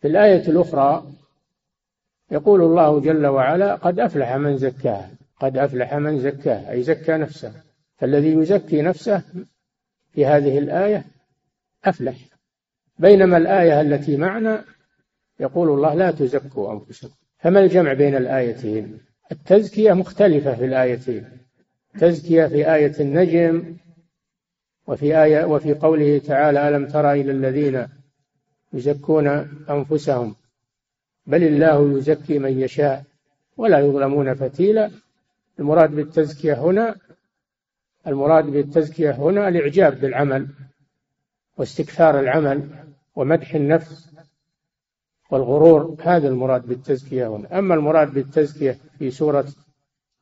[0.00, 1.06] في الآية الأخرى
[2.30, 7.52] يقول الله جل وعلا قد أفلح من زكاها قد أفلح من زكاها أي زكى نفسه.
[7.96, 9.22] فالذي يزكي نفسه
[10.12, 11.04] في هذه الآية
[11.84, 12.16] أفلح.
[12.98, 14.64] بينما الآية التي معنا
[15.40, 17.14] يقول الله لا تزكوا أنفسكم.
[17.38, 18.98] فما الجمع بين الآيتين؟
[19.32, 21.28] التزكية مختلفة في الآيتين.
[21.98, 23.76] تزكية في آية النجم
[24.86, 27.86] وفي آية وفي قوله تعالى ألم تر إلى الذين
[28.72, 29.28] يزكون
[29.70, 30.34] أنفسهم؟
[31.26, 33.04] بل الله يزكي من يشاء
[33.56, 34.90] ولا يظلمون فتيلا.
[35.58, 36.96] المراد بالتزكية هنا
[38.06, 40.48] المراد بالتزكية هنا الإعجاب بالعمل
[41.56, 42.68] واستكثار العمل
[43.16, 44.10] ومدح النفس
[45.30, 45.96] والغرور.
[46.02, 47.58] هذا المراد بالتزكية هنا.
[47.58, 49.46] أما المراد بالتزكية في سورة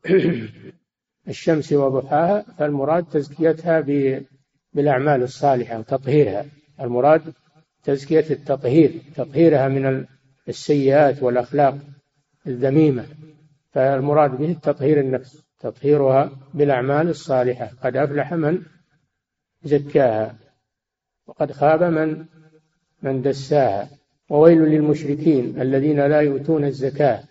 [1.29, 3.81] الشمس وضحاها فالمراد تزكيتها
[4.73, 6.47] بالأعمال الصالحة وتطهيرها.
[6.81, 7.33] المراد
[7.85, 9.03] تزكية التطهير.
[9.17, 10.07] تطهيرها من
[10.49, 11.79] السيئات والأخلاق
[12.47, 13.07] الذميمة.
[13.73, 15.43] فالمراد به تطهير النفس.
[15.61, 17.71] تطهيرها بالأعمال الصالحة.
[17.83, 18.63] قد أفلح من
[19.63, 20.37] زكاها.
[21.27, 22.25] وقد خاب من
[23.03, 23.89] من دساها.
[24.31, 27.23] وويل للمشركين الذين لا يؤتون الزكاة.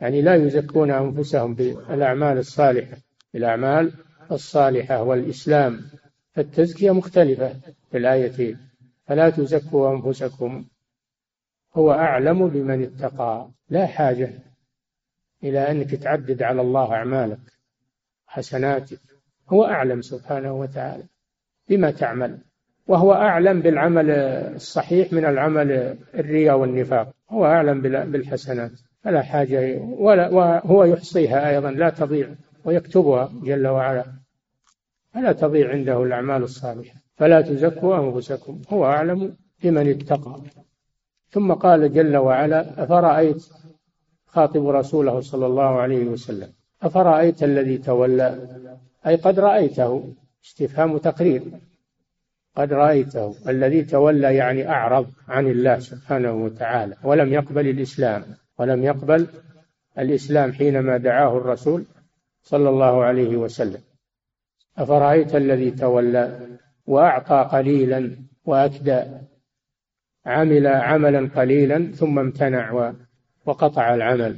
[0.00, 2.96] يعني لا يزكون أنفسهم بالأعمال الصالحة.
[3.34, 3.92] بالأعمال
[4.32, 5.80] الصالحة والإسلام.
[6.34, 7.54] فالتزكية مختلفة
[7.90, 8.58] في الآيتين
[9.06, 10.64] فلا تزكوا أنفسكم.
[11.74, 13.48] هو أعلم بمن اتقى.
[13.70, 14.32] لا حاجة
[15.44, 17.38] إلى أنك تعدد على الله أعمالك
[18.26, 19.00] حسناتك.
[19.48, 21.04] هو أعلم سبحانه وتعالى
[21.68, 22.38] بما تعمل.
[22.86, 27.14] وهو أعلم بالعمل الصحيح من العمل الرياء والنفاق.
[27.30, 28.72] هو أعلم بالحسنات.
[29.02, 29.78] فلا حاجة.
[29.78, 31.70] ولا وهو يحصيها أيضا.
[31.70, 32.28] لا تضيع.
[32.64, 34.23] ويكتبها جل وعلا.
[35.14, 36.94] فلا تضيع عنده الأعمال الصالحة.
[37.16, 38.62] فلا تزكوا أنفسكم.
[38.70, 40.40] هو أعلم بمن اتقى.
[41.30, 43.44] ثم قال جل وعلا أفرأيت
[44.26, 46.48] خاطب رسوله صلى الله عليه وسلم.
[46.82, 48.38] أفرأيت الذي تولى؟
[49.06, 50.14] أي قد رأيته.
[50.44, 51.42] استفهام تقرير
[52.56, 53.34] قد رأيته.
[53.48, 58.22] الذي تولى يعني أعرض عن الله سبحانه وتعالى ولم يقبل الإسلام.
[58.58, 59.26] ولم يقبل
[59.98, 61.84] الإسلام حينما دعاه الرسول
[62.42, 63.80] صلى الله عليه وسلم.
[64.78, 66.40] أفرأيت الذي تولى
[66.86, 69.04] وأعطى قليلا وأكدى
[70.26, 72.92] عمل عملا قليلا ثم امتنع
[73.46, 74.36] وقطع العمل.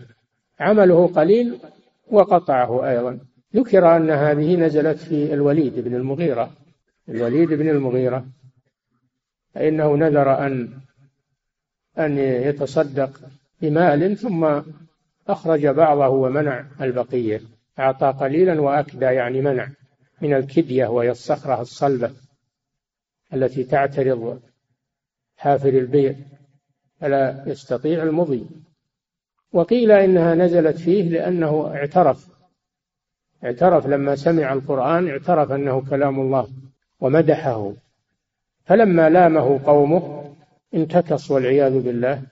[0.61, 1.59] عمله قليل
[2.07, 3.19] وقطعه أيضا.
[3.57, 6.51] ذكر أن هذه نزلت في الوليد بن المغيرة.
[7.09, 8.27] الوليد بن المغيرة.
[9.55, 10.69] فإنه نذر أن
[11.99, 13.21] أن يتصدق
[13.63, 14.61] بمال ثم
[15.29, 17.41] أخرج بعضه ومنع البقية.
[17.79, 19.69] أعطى قليلا وأكدى يعني منع.
[20.21, 22.13] من الكدية وهي الصخرة الصلبة
[23.35, 24.43] التي تعترض
[25.37, 26.17] حافر البير
[27.01, 28.47] فلا يستطيع المضي.
[29.53, 32.29] وقيل إنها نزلت فيه لأنه اعترف
[33.45, 36.49] اعترف لما سمع القرآن اعترف أنه كلام الله
[37.01, 37.73] ومدحه.
[38.65, 40.35] فلما لامه قومه
[40.75, 42.23] انتكص والعياذ بالله.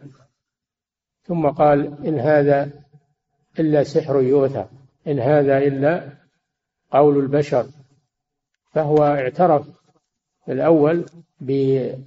[1.23, 2.71] ثم قال إن هذا
[3.59, 4.69] إلا سحر يؤثر
[5.07, 6.24] إن هذا إلا
[6.95, 7.67] قول البشر
[8.73, 9.67] فهو اعترف
[10.49, 11.05] الأول
[11.41, 11.99] بحقية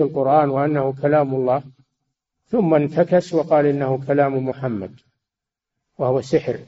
[0.00, 1.62] القرآن وأنه كلام الله
[2.46, 4.90] ثم انتكس وقال إنه كلام محمد
[5.98, 6.58] وهو سحر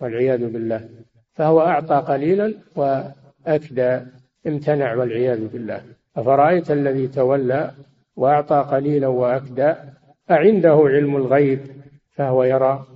[0.00, 0.88] والعياذ بالله.
[1.32, 4.00] فهو أعطى قليلا وأكدى
[4.46, 5.84] امتنع والعياذ بالله.
[6.16, 7.74] أفرأيت الذي تولى
[8.16, 9.74] وأعطى قليلا وأكدى؟
[10.30, 11.60] أعنده علم الغيب؟
[12.10, 12.86] فهو يرى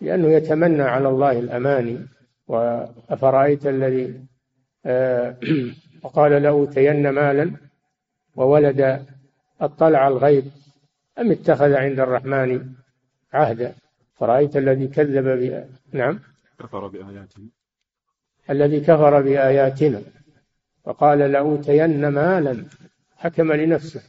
[0.00, 1.98] لأنه يتمنى على الله الأماني
[2.48, 4.26] وأفرأيت الذي
[4.86, 5.36] آه،
[6.02, 7.56] وقال لأوتين مالا
[8.36, 9.06] وولد
[9.60, 10.44] اطلع الغيب
[11.18, 12.72] أم اتخذ عند الرحمن
[13.32, 13.74] عهدا؟
[14.14, 15.68] فرأيت الذي كذب ب...
[15.92, 16.20] نعم؟
[16.58, 17.46] كفر بآياتنا.
[18.50, 20.02] الذي كفر بآياتنا.
[20.84, 22.64] وقال لأوتين مالا
[23.16, 24.02] حكم لنفسه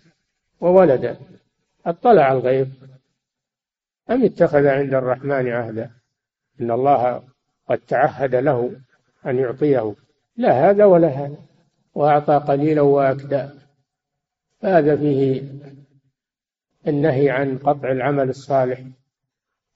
[0.62, 1.18] وولدا
[1.86, 2.68] اطلع الغيب
[4.10, 5.92] أم اتخذ عند الرحمن عهدا؟
[6.62, 7.24] إن الله
[7.70, 8.76] قد تعهد له
[9.26, 9.96] أن يعطيه.
[10.38, 11.38] لا هذا ولا هذا.
[11.96, 13.50] وأعطى قليلا وأكدى
[14.64, 15.44] هذا فيه
[16.88, 18.82] النهي عن قطع العمل الصالح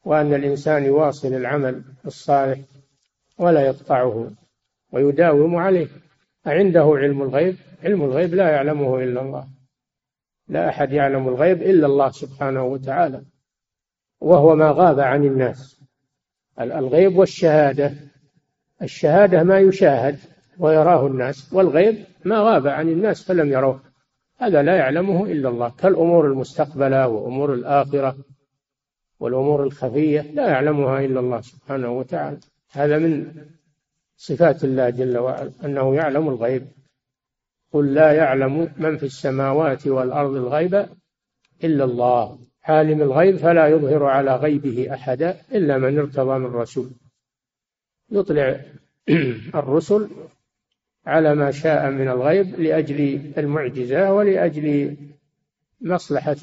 [0.06, 2.60] وأن الإنسان يواصل العمل الصالح
[3.38, 4.32] ولا يقطعه
[4.92, 5.88] ويداوم عليه.
[6.48, 9.48] أعنده علم الغيب؟ علم الغيب لا يعلمه إلا الله.
[10.48, 13.22] لا أحد يعلم الغيب إلا الله سبحانه وتعالى.
[14.22, 15.77] وهو ما غاب عن الناس.
[16.62, 17.94] الغيب والشهادة.
[18.82, 20.20] الشهادة ما يشاهد
[20.60, 23.82] ويراه الناس والغيب ما غاب عن الناس فلم يروه.
[24.38, 25.70] هذا لا يعلمه إلا الله.
[25.70, 28.18] كالأمور المستقبلة وأمور الآخرة
[29.20, 32.38] والأمور الخفية لا يعلمها إلا الله سبحانه وتعالى.
[32.72, 33.32] هذا من
[34.18, 36.68] صفات الله جل وعلا أنه يعلم الغيب.
[37.74, 40.86] قل لا يعلم من في السماوات والأرض الغيب
[41.64, 42.40] إلا الله.
[42.68, 46.90] عالم الغيب فلا يظهر على غيبه أحدا إلا من ارتضى من رسول.
[48.12, 48.62] يطلع
[49.62, 50.10] الرسل
[51.06, 54.98] على ما شاء من الغيب لأجل المعجزة ولأجل
[55.82, 56.38] مصلحة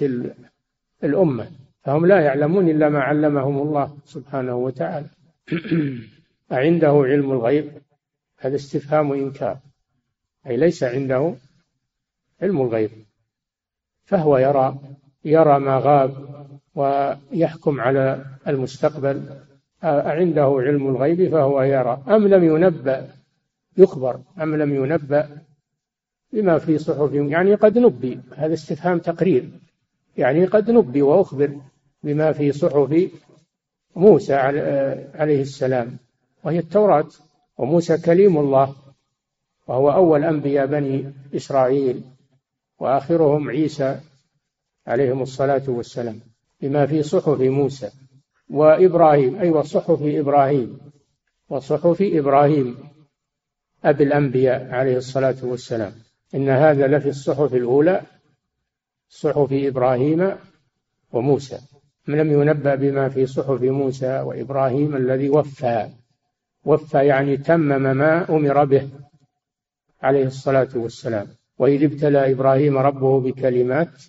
[1.04, 1.50] الأمة.
[1.82, 5.06] فهم لا يعلمون إلا ما علمهم الله سبحانه وتعالى.
[6.52, 7.72] أعنده علم الغيب؟
[8.38, 9.58] هذا استفهام إنكار.
[10.46, 11.34] أي ليس عنده
[12.42, 12.90] علم الغيب.
[14.04, 14.78] فهو يرى
[15.24, 16.12] يرى ما غاب
[16.74, 19.22] ويحكم على المستقبل
[19.84, 22.02] أعنده علم الغيب فهو يرى.
[22.08, 23.08] أم لم ينبأ؟
[23.78, 24.20] يخبر.
[24.42, 25.28] أم لم ينبأ
[26.32, 28.20] بما في صحف؟ يعني قد نبي.
[28.36, 29.48] هذا استفهام تقرير.
[30.16, 31.56] يعني قد نبي وأخبر
[32.02, 33.10] بما في صحف
[33.96, 34.34] موسى
[35.14, 35.96] عليه السلام
[36.44, 37.08] وهي التوراة.
[37.58, 38.74] وموسى كليم الله
[39.66, 42.02] وهو أول أنبياء بني إسرائيل.
[42.78, 44.00] وآخرهم عيسى.
[44.86, 46.20] عليهم الصلاة والسلام
[46.60, 47.90] بما في صحف موسى
[48.50, 50.78] وإبراهيم أي وصحف إبراهيم
[51.48, 52.76] وصحف إبراهيم
[53.84, 55.92] أبي الأنبياء عليه الصلاة والسلام.
[56.34, 58.02] إن هذا لفي الصحف الأولى
[59.08, 60.36] صحف إبراهيم
[61.12, 61.58] وموسى.
[62.08, 65.88] لم ينبأ بما في صحف موسى وإبراهيم الذي وفى.
[66.64, 68.88] وفى يعني تمم ما أمر به
[70.02, 71.26] عليه الصلاة والسلام.
[71.58, 74.02] وإذ ابتلى إبراهيم ربه بكلمات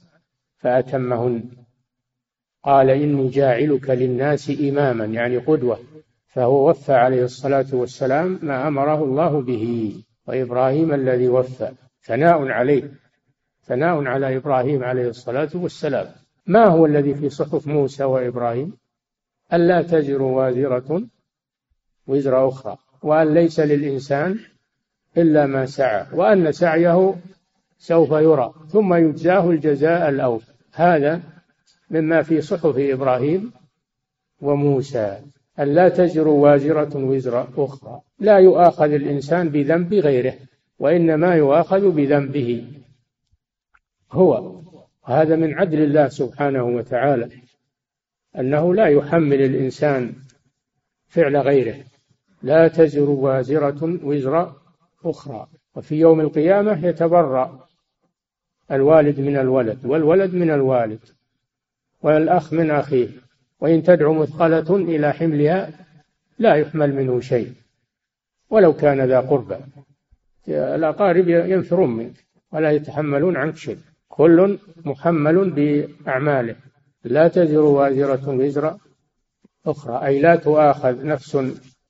[0.65, 1.43] فأتمهن.
[2.63, 5.80] قال إني جاعلك للناس إماما يعني قدوة.
[6.28, 9.95] فهو وفى عليه الصلاة والسلام ما أمره الله به.
[10.28, 11.71] وإبراهيم الذي وفى.
[12.04, 12.91] ثناء عليه.
[13.63, 16.08] ثناء على إبراهيم عليه الصلاة والسلام.
[16.47, 18.78] ما هو الذي في صحف موسى وإبراهيم؟
[19.54, 21.01] ألا تزر وازرة
[22.08, 24.39] وزر أخرى وأن ليس للإنسان
[25.17, 27.15] إلا ما سعى وأن سعيه
[27.78, 30.55] سوف يرى ثم يجزاه الجزاء الأوفى.
[30.76, 31.22] هذا
[31.90, 33.52] مما في صحف إبراهيم
[34.42, 35.20] وموسى
[35.60, 38.02] أن لا تزر وازرة وزر أخرى.
[38.20, 40.34] لا يؤاخذ الإنسان بذنب غيره
[40.80, 42.68] وإنما يؤاخذ بذنبه
[44.12, 44.62] هو.
[45.06, 47.30] هذا من عدل الله سبحانه وتعالى
[48.40, 50.14] أنه لا يحمل الإنسان
[51.08, 51.84] فعل غيره.
[52.42, 54.56] لا تزر وازرة وزر
[55.06, 55.48] أخرى.
[55.76, 57.64] وفي يوم القيامة يتبرأ
[58.71, 60.99] الوالد من الولد والولد من الوالد
[62.01, 63.08] والأخ من أخيه
[63.60, 65.69] وإن تدعو مثقلة إلى حملها
[66.39, 67.54] لا يحمل منه شيء
[68.49, 69.58] ولو كان ذا قربى.
[70.47, 72.13] الأقارب ينفرون منك
[72.54, 73.78] ولا يتحملون عنك شيء.
[74.08, 76.56] كل محمل بأعماله.
[77.04, 78.78] لا تزر وازرة وزر
[79.65, 80.06] أخرى.
[80.06, 81.38] أي لا تؤاخذ نفس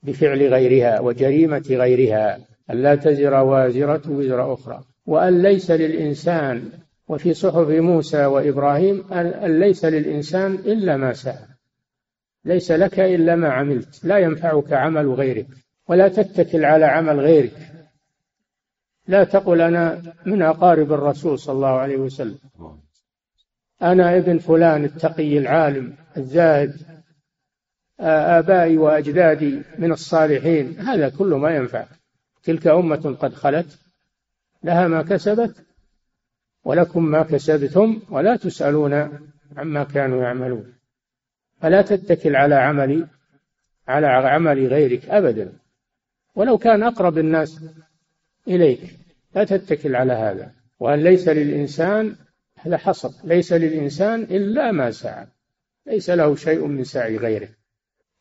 [0.04, 2.40] بفعل غيرها وجريمة غيرها.
[2.70, 4.84] ألا تزر وازرة وزر أخرى.
[5.06, 6.70] وأن ليس للإنسان
[7.08, 11.48] وفي صحف موسى وإبراهيم أن ليس للإنسان إلا ما سعى.
[12.46, 15.48] ليس لك إلا ما عملت لا ينفعك عمل غيرك
[15.88, 17.58] ولا تتكل على عمل غيرك.
[19.08, 22.40] لا تقل أنا من أقارب الرسول صلى الله عليه وسلم.
[23.82, 26.76] أنا ابن فلان التقي العالم الزاهد
[28.00, 31.86] آبائي وأجدادي من الصالحين هذا كله ما ينفع.
[32.44, 33.85] تلك أمة قد خلت.
[34.66, 35.66] لها ما كسبت
[36.64, 39.20] ولكم ما كسبتم ولا تسألون
[39.58, 40.74] عما كانوا يعملون.
[41.62, 43.08] فلا تتكل على عمل
[43.88, 45.54] على عمل غيرك أبدا.
[46.36, 47.66] ولو كان أقرب الناس
[48.48, 49.00] إليك
[49.36, 50.52] لا تتكل على هذا.
[50.80, 52.16] وأن ليس للإنسان
[52.60, 53.12] هذا حصر.
[53.24, 55.28] ليس للإنسان إلا ما سعى.
[55.86, 57.50] ليس له شيء من سعي غيره.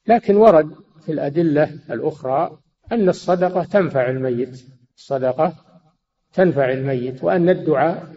[0.06, 0.74] لكن ورد
[1.06, 2.58] في الأدلة الأخرى
[2.92, 4.64] أن الصدقة تنفع الميت.
[4.96, 5.63] الصدقة
[6.34, 8.14] تنفع الميت وأن الدعاء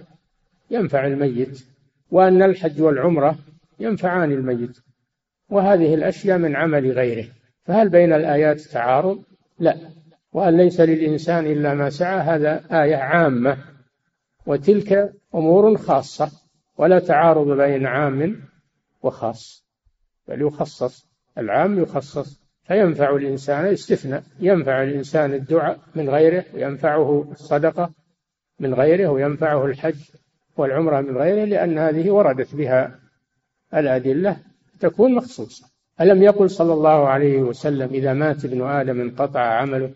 [0.71, 1.65] ينفع الميت
[2.11, 3.35] وأن الحج والعمرة
[3.79, 4.77] ينفعان الميت.
[5.49, 7.27] وهذه الأشياء من عمل غيره.
[7.63, 9.23] فهل بين الآيات تعارض؟
[9.59, 9.77] لا.
[10.33, 13.57] وأن ليس للإنسان إلا ما سعى هذا آية عامة.
[14.45, 16.31] وتلك أمور خاصة
[16.77, 18.41] ولا تعارض بين عام
[19.03, 19.67] وخاص.
[20.27, 21.07] بل يخصص
[21.37, 22.47] العام يخصص.
[22.67, 27.91] فينفع الإنسان استثناء ينفع الإنسان الدعاء من غيره وينفعه الصدقة
[28.59, 29.95] من غيره وينفعه الحج
[30.57, 32.99] والعمرة من غيره لأن هذه وردت بها
[33.73, 34.37] الأدلة
[34.79, 35.67] تكون مخصوصة.
[36.01, 39.91] ألم يقل صلى الله عليه وسلم إذا مات ابن آدم انقطع عمله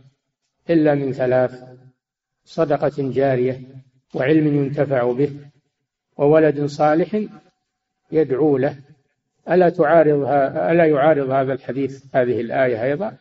[0.70, 1.64] إلا من ثلاث؟
[2.45, 3.62] صدقة جارية
[4.14, 5.32] وعلم ينتفع به
[6.18, 7.22] وولد صالح
[8.12, 8.76] يدعو له.
[9.49, 10.28] ألا تعارض
[10.72, 13.18] ألا يعارض هذا الحديث هذه الآية أيضا؟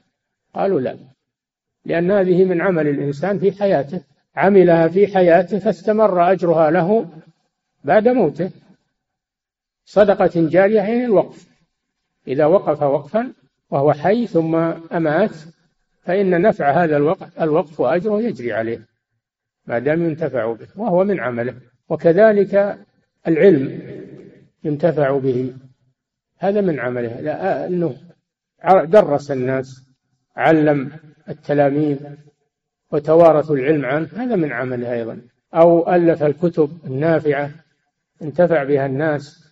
[0.54, 0.96] قالوا لا
[1.84, 4.00] لأن هذه من عمل الإنسان في حياته.
[4.36, 7.10] عملها في حياته فاستمر أجرها له
[7.84, 8.50] بعد موته.
[9.84, 11.48] صدقة جارية يعني الوقف.
[12.28, 13.32] إذا وقف وقفا
[13.70, 14.54] وهو حي ثم
[14.92, 15.36] أمات
[16.02, 18.86] فإن نفع هذا الوقف الوقف وأجره يجري عليه
[19.66, 21.54] ما دام ينتفع به وهو من عمله.
[21.88, 22.78] وكذلك
[23.28, 23.82] العلم
[24.64, 25.54] ينتفع به.
[26.38, 27.20] هذا من عمله.
[27.20, 27.96] لا أنه
[28.84, 29.86] درس الناس
[30.36, 30.92] علم
[31.28, 31.98] التلاميذ
[32.92, 35.20] وتوارثوا العلم عنه هذا من عمله أيضا.
[35.54, 37.50] أو ألف الكتب النافعة
[38.22, 39.50] انتفع بها الناس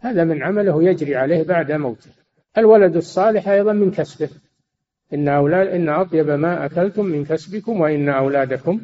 [0.00, 2.10] هذا من عمله يجري عليه بعد موته.
[2.58, 4.28] الولد الصالح أيضا من كسبه.
[5.12, 8.80] إن أولاد إن أطيب ما أكلتم من كسبكم وإن أولادكم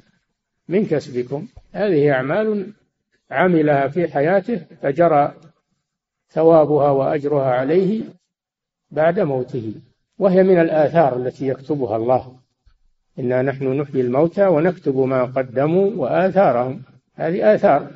[0.68, 1.46] من كسبكم.
[1.72, 2.72] هذه أعمال
[3.30, 5.34] عملها في حياته فجرى
[6.30, 8.02] ثوابها وأجرها عليه
[8.90, 9.74] بعد موته.
[10.18, 12.43] وهي من الآثار التي يكتبها الله.
[13.18, 16.82] إنا نحن نحيي الموتى ونكتب ما قدموا وآثارهم.
[17.14, 17.90] هذه آثار.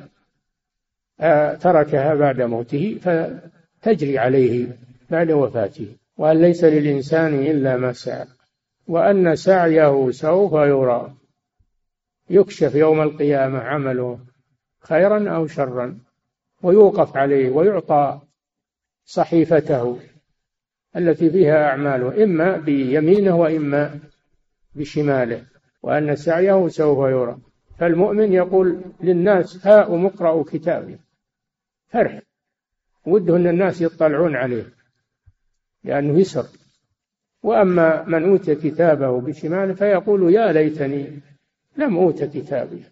[1.19, 4.67] آه، تركها بعد موته فتجري عليه
[5.09, 5.95] بعد وفاته.
[6.17, 8.25] وأن ليس للإنسان إلا ما سعى
[8.87, 11.13] وأن سعيه سوف يرى.
[12.29, 14.19] يكشف يوم القيامة عمله
[14.81, 15.99] خيرا أو شرا.
[16.63, 18.19] ويوقف عليه ويعطى
[19.05, 19.99] صحيفته
[20.95, 23.99] التي فيها أعماله إما بيمينه وإما
[24.75, 25.45] بشماله
[25.83, 27.37] وأن سعيه سوف يرى.
[27.77, 30.97] فالمؤمن يقول للناس هاؤم اقرأوا كتابي.
[31.87, 32.21] فرح.
[33.05, 34.65] وده أن الناس يطلعون عليه.
[35.83, 36.45] لأنه يسر.
[37.43, 41.21] وأما من أوتي كتابه بشماله فيقول يا ليتني
[41.77, 42.83] لم أوت كتابي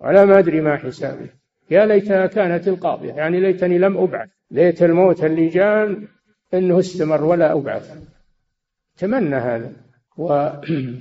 [0.00, 1.26] ولا ما أدري ما حسابي.
[1.70, 3.12] يا ليتها كانت القاضية.
[3.12, 4.28] يعني ليتني لم أبعث.
[4.50, 5.98] ليت الموت اللي جاء
[6.54, 7.98] أنه استمر ولا أبعث.
[8.98, 9.83] تمنى هذا.
[10.16, 10.50] و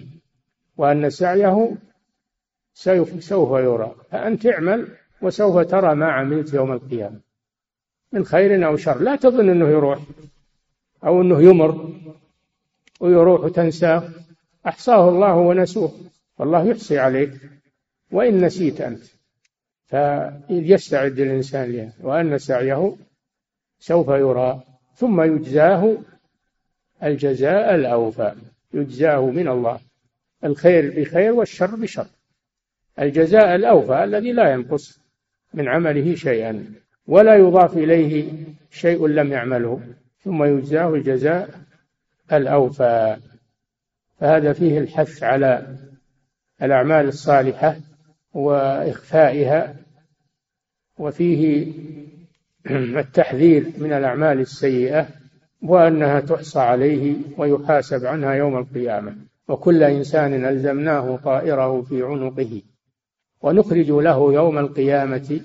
[0.78, 1.78] وأن سعيه
[3.20, 3.96] سوف يرى.
[4.12, 4.88] فأنت اعمل
[5.22, 7.20] وسوف ترى ما عملت يوم القيامة.
[8.12, 9.00] من خير أو شر.
[9.00, 10.00] لا تظن أنه يروح
[11.06, 12.00] أو أنه يمر
[13.00, 14.10] ويروح وتنساه.
[14.68, 15.92] أحصاه الله ونسوه.
[16.38, 17.32] والله يحصي عليك.
[18.12, 19.04] وإن نسيت أنت.
[19.86, 21.94] فليستعد الإنسان لها.
[22.02, 22.96] وأن سعيه
[23.80, 24.64] سوف يرى.
[24.96, 25.98] ثم يجزاه
[27.04, 28.34] الجزاء الأوفى.
[28.74, 29.80] يجزاه من الله.
[30.44, 32.08] الخير بخير والشر بشر.
[33.00, 35.00] الجزاء الأوفى الذي لا ينقص
[35.54, 36.66] من عمله شيئا
[37.08, 38.32] ولا يضاف إليه
[38.72, 39.82] شيء لم يعمله
[40.24, 41.50] ثم يجزاه الجزاء
[42.34, 43.18] الأوفى.
[44.20, 45.78] فهذا فيه الحث على
[46.62, 47.76] الأعمال الصالحة
[48.34, 49.76] وإخفائها
[50.98, 51.74] وفيه
[53.00, 55.08] التحذير من الأعمال السيئة
[55.64, 59.16] وأنها تحصى عليه ويحاسب عنها يوم القيامة.
[59.48, 62.62] وكل إنسان ألزمناه طائره في عنقه.
[63.42, 65.42] ونخرج له يوم القيامة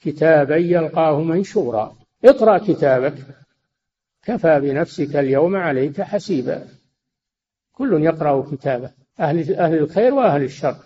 [0.00, 1.96] كتابا يلقاه منشورا.
[2.24, 3.14] اقرأ كتابك.
[4.22, 6.66] كفى بنفسك اليوم عليك حسيبا.
[7.72, 8.90] كل يقرأ كتابه.
[9.20, 10.76] أهل أهل الخير وأهل الشر.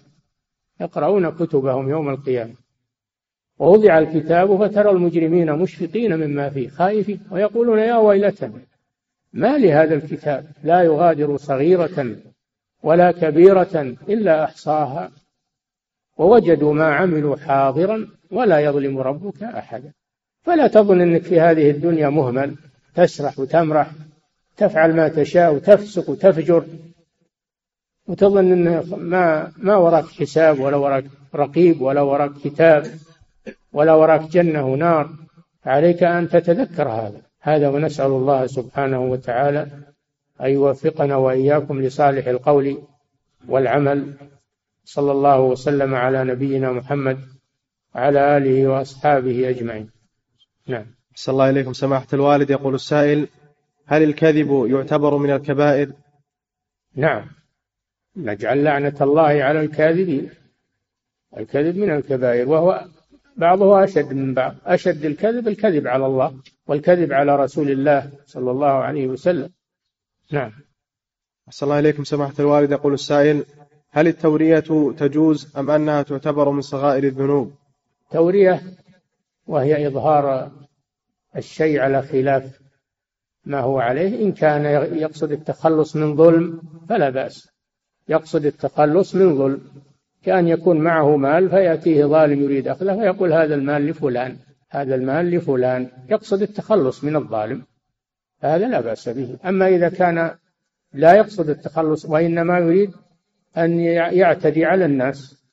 [0.81, 2.55] يقرؤون كتبهم يوم القيامة.
[3.59, 8.61] ووضع الكتاب فترى المجرمين مشفقين مما فيه خائفين ويقولون يا ويلتنا
[9.33, 12.17] ما لهذا الكتاب؟ لا يغادر صغيرة
[12.83, 15.11] ولا كبيرة إلا أحصاها.
[16.17, 19.93] ووجدوا ما عملوا حاضرا ولا يظلم ربك أحدا
[20.43, 22.55] فلا تظن أنك في هذه الدنيا مهمل.
[22.95, 23.91] تسرح وتمرح
[24.57, 26.65] تفعل ما تشاء وتفسق وتفجر.
[28.07, 31.05] وتظن أن ما ما وراك حساب ولا وراك
[31.35, 32.87] رقيب ولا وراك كتاب.
[33.73, 35.11] ولا وراك جنة ونار
[35.65, 37.23] عليك أن تتذكر هذا.
[37.41, 39.69] هذا ونسأل الله سبحانه وتعالى
[40.41, 42.83] أن يوفقنا وإياكم لصالح القول
[43.49, 44.15] والعمل.
[44.85, 47.19] صلى الله وسلم على نبينا محمد
[47.95, 49.91] وعلى آله وأصحابه أجمعين.
[50.67, 50.87] نعم.
[51.15, 53.29] صلى الله إليكم سماحة الوالد يقول السائل
[53.87, 55.93] هل الكذب يعتبر من الكبائر؟
[56.95, 57.27] نعم.
[58.17, 60.31] نجعل لعنة الله على الكاذبين.
[61.37, 62.85] الكذب من الكبائر وهو
[63.39, 64.55] بعضه أشد من بعض.
[64.67, 69.51] أشد الكذب الكذب على الله والكذب على رسول الله صلى الله عليه وسلم.
[70.33, 70.53] نعم.
[71.49, 72.73] أحسن الله إليكم سماحة الوالد.
[72.73, 73.45] يقول السائل
[73.91, 77.53] هل التورية تجوز أم أنها تعتبر من صغائر الذنوب؟
[78.11, 78.63] تورية
[79.47, 80.51] وهي إظهار
[81.37, 82.59] الشيء على خلاف
[83.45, 84.23] ما هو عليه.
[84.25, 84.65] إن كان
[84.99, 87.49] يقصد التخلص من ظلم فلا بأس.
[88.09, 89.61] يقصد التخلص من ظلم.
[90.23, 94.37] كأن يكون معه مال فيأتيه ظالم يريد أخذه فيقول هذا المال لفلان
[94.71, 95.89] هذا المال لفلان.
[96.09, 97.63] يقصد التخلص من الظالم.
[98.41, 99.37] هذا لا بأس به.
[99.45, 100.31] أما إذا كان
[100.95, 102.91] لا يقصد التخلص وإنما يريد
[103.57, 105.45] أن يعتدي على الناس.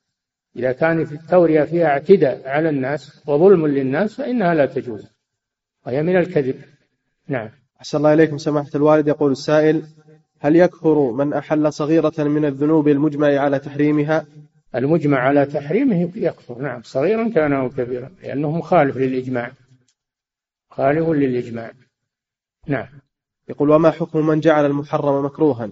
[0.56, 5.08] إذا كانت التورية فيها اعتداء على الناس وظلم للناس فإنها لا تجوز.
[5.86, 6.56] وهي من الكذب.
[7.28, 7.50] نعم.
[7.80, 9.08] أحسن الله إليكم سماحة الوالد.
[9.08, 9.84] يقول السائل
[10.40, 14.26] هل يكفر من أحل صغيرة من الذنوب المجمع على تحريمها؟
[14.76, 16.62] المجمع على تحريمه يكفر.
[16.62, 19.52] نعم صغيرا كان أو كبيرا لأنه مخالف للإجماع.
[20.70, 21.72] خالف للإجماع.
[22.68, 22.88] نعم.
[23.50, 25.70] يقول وما حكم من جعل المحرم مكروها؟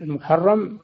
[0.00, 0.78] المحرم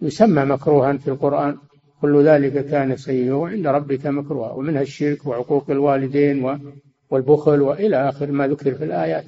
[0.00, 1.58] يسمى مكروها في القرآن.
[2.00, 6.58] كل ذلك كان سيئه عند ربك مكروها ومنها الشرك وعقوق الوالدين
[7.10, 9.24] والبخل وإلى آخر ما ذكر في الآيات.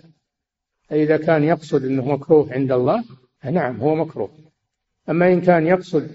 [0.89, 3.05] فإذا كان يقصد أنه مكروه عند الله
[3.45, 4.31] نعم هو مكروه.
[5.09, 6.11] أما إن كان يقصد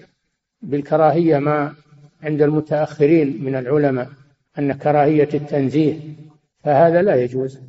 [0.62, 1.76] بالكراهية ما
[2.24, 4.10] عند المتأخرين من العلماء
[4.60, 6.00] أن كراهية التنزيه
[6.64, 7.60] فهذا لا يجوز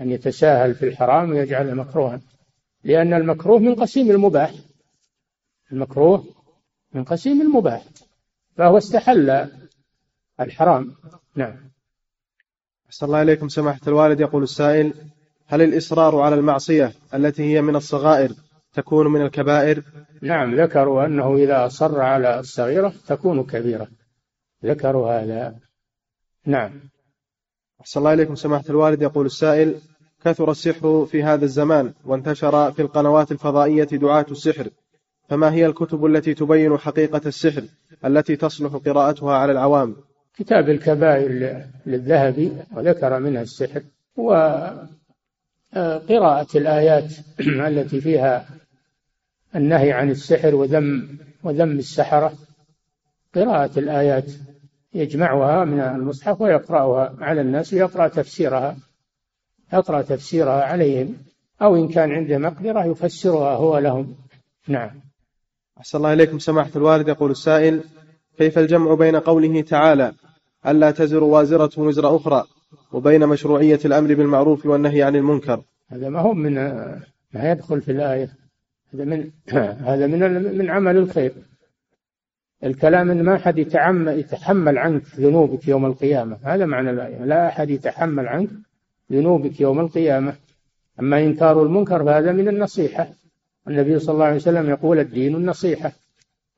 [0.00, 2.20] أن يتساهل في الحرام ويجعله مكروها
[2.84, 4.54] لأن المكروه من قسيم المباح.
[5.72, 6.24] المكروه
[6.94, 7.84] من قسيم المباح
[8.56, 9.48] فهو استحل
[10.40, 10.94] الحرام.
[11.34, 11.56] نعم.
[12.86, 14.20] أحسن الله إليكم سماحة الوالد.
[14.20, 14.92] يقول السائل
[15.46, 18.32] هل الإصرار على المعصية التي هي من الصغائر
[18.78, 19.82] تكون من الكبائر؟
[20.22, 23.88] نعم ذكروا أنه إذا أصر على الصغيرة تكون كبيرة.
[24.64, 25.56] ذكروا هذا.
[26.46, 26.70] نعم.
[27.80, 28.34] أحسن الله إليكم.
[28.34, 29.74] سماحة الوالد يقول السائل
[30.24, 34.68] كثر السحر في هذا الزمان وانتشر في القنوات الفضائية دعاة السحر.
[35.28, 37.62] فما هي الكتب التي تبين حقيقة السحر
[38.04, 39.96] التي تصلح قراءتها على العوام؟
[40.38, 43.82] كتاب الكبائر للذهبي وذكر منها السحر
[44.16, 44.88] وقراءة
[46.58, 47.12] الآيات
[47.68, 48.57] التي فيها
[49.56, 52.32] النهي عن السحر وذم وذم السحرة.
[53.34, 54.32] قراءة الآيات
[54.94, 58.76] يجمعها من المصحف ويقرأها على الناس ويقرأ تفسيرها.
[59.72, 61.16] يقرأ تفسيرها عليهم.
[61.62, 64.16] أو إن كان عنده مقدرة يفسرها هو لهم.
[64.68, 64.90] نعم.
[65.78, 67.08] أحسن الله إليكم سماحة الوالد.
[67.08, 67.84] يقول السائل
[68.38, 70.12] كيف الجمع بين قوله تعالى
[70.66, 72.44] ألا تزر وازرة وزر أخرى
[72.92, 76.54] وبين مشروعية الأمر بالمعروف والنهي عن المنكر؟ هذا ما هو من
[77.32, 78.47] ما يدخل في الآية.
[78.94, 79.30] هذا من
[79.88, 81.32] هذا من من عمل الخير.
[82.64, 87.24] الكلام إن ما أحد يتحمل عنك ذنوبك يوم القيامة هذا معنى الآية.
[87.24, 88.50] لا أحد يتحمل عنك
[89.12, 90.34] ذنوبك يوم القيامة.
[91.00, 93.08] أما إنكار المنكر فهذا من النصيحة.
[93.68, 95.92] النبي صلى الله عليه وسلم يقول الدين النصيحة.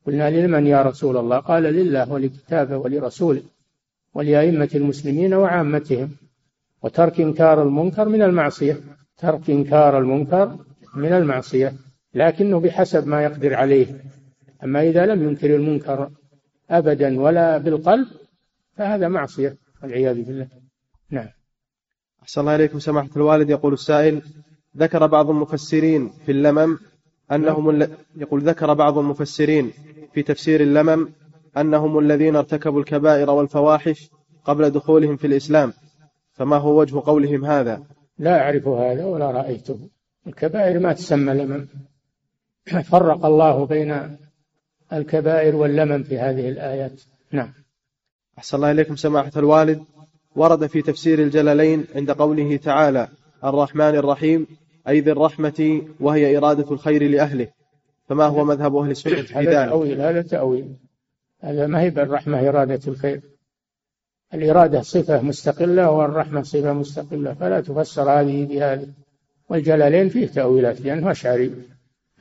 [0.07, 3.43] قلنا لمن يا رسول الله؟ قال لله ولكتابه ولرسوله
[4.14, 6.11] ولأئمة المسلمين وعامتهم.
[6.83, 8.81] وترك إنكار المنكر من المعصية.
[9.18, 10.57] ترك إنكار المنكر
[10.95, 11.72] من المعصية.
[12.14, 13.86] لكنه بحسب ما يقدر عليه.
[14.64, 16.11] أما إذا لم ينكر المنكر
[16.70, 18.08] أبدا ولا بالقلب
[18.76, 20.48] فهذا معصية والعياذ بالله.
[21.11, 21.28] نعم.
[22.22, 22.78] أحسن الله إليكم.
[22.78, 24.22] سماحة الوالد يقول السائل
[24.76, 26.78] ذكر بعض المفسرين في اللمم
[27.32, 27.90] أنهم نعم.
[28.16, 29.72] يقول ذكر بعض المفسرين
[30.14, 31.08] في تفسير اللمم
[31.56, 34.11] أنهم الذين ارتكبوا الكبائر والفواحش
[34.44, 35.72] قبل دخولهم في الإسلام.
[36.32, 37.82] فما هو وجه قولهم هذا؟
[38.18, 39.88] لا أعرف هذا ولا رأيته.
[40.26, 41.68] الكبائر ما تسمى لمم.
[42.66, 44.16] فرق الله بين
[44.92, 47.00] الكبائر واللمم في هذه الآيات.
[47.32, 47.52] نعم.
[48.38, 49.84] أحسن الله إليكم سماحة الوالد.
[50.36, 53.08] ورد في تفسير الجلالين عند قوله تعالى
[53.44, 54.46] الرحمن الرحيم
[54.88, 57.48] أي ذي الرحمة وهي إرادة الخير لأهله.
[58.08, 60.76] فما هو مذهب أهل السنة في ذلك؟ هذا تأويل هذا تأويل.
[61.40, 63.20] هذا ما هي بالرحمة إرادة الخير.
[64.34, 67.34] الإرادة صفة مستقلة والرحمة صفة مستقلة.
[67.34, 68.88] فلا تفسر هذه بهذه.
[69.48, 71.54] والجلالين فيه تأويلات لأنه أشعري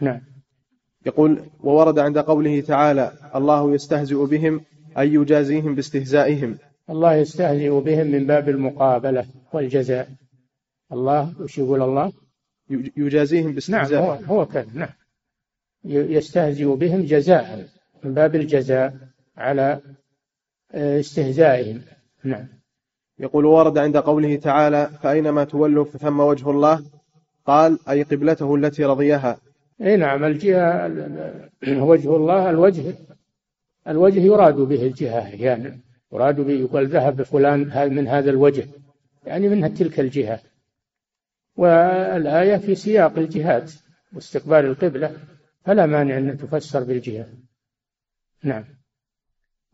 [0.01, 0.21] نعم.
[1.09, 4.61] يقول وورد عند قوله تعالى الله يستهزئ بهم
[4.97, 6.57] أي يجازيهم باستهزائهم.
[6.89, 10.09] الله يستهزئ بهم من باب المقابلة والجزاء.
[10.91, 12.11] الله وش يقول الله
[12.97, 14.93] يجازيهم باستهزائهم نعم هو, هو كذا نعم.
[15.85, 17.67] يستهزئ بهم جزاء
[18.03, 18.93] من باب الجزاء
[19.37, 19.81] على
[20.71, 21.81] آه، استهزائهم.
[22.23, 22.47] نعم.
[23.19, 26.83] يقول ورد عند قوله تعالى فأينما تولوا فثم وجه الله
[27.45, 29.48] قال أي قبلته التي رضيها.
[29.81, 30.87] اي نعم الجهة
[31.67, 32.95] وجه الله الوجه
[33.87, 35.79] الوجه يراد به الجهة يعني
[36.13, 38.67] يراد به يقول ذهب فلان من هذا الوجه
[39.25, 40.39] يعني منها تلك الجهة.
[41.55, 43.71] والآية في سياق الجهات
[44.13, 45.17] واستقبال القبلة
[45.65, 47.27] فلا مانع أن تفسر بالجهة.
[48.43, 48.65] نعم.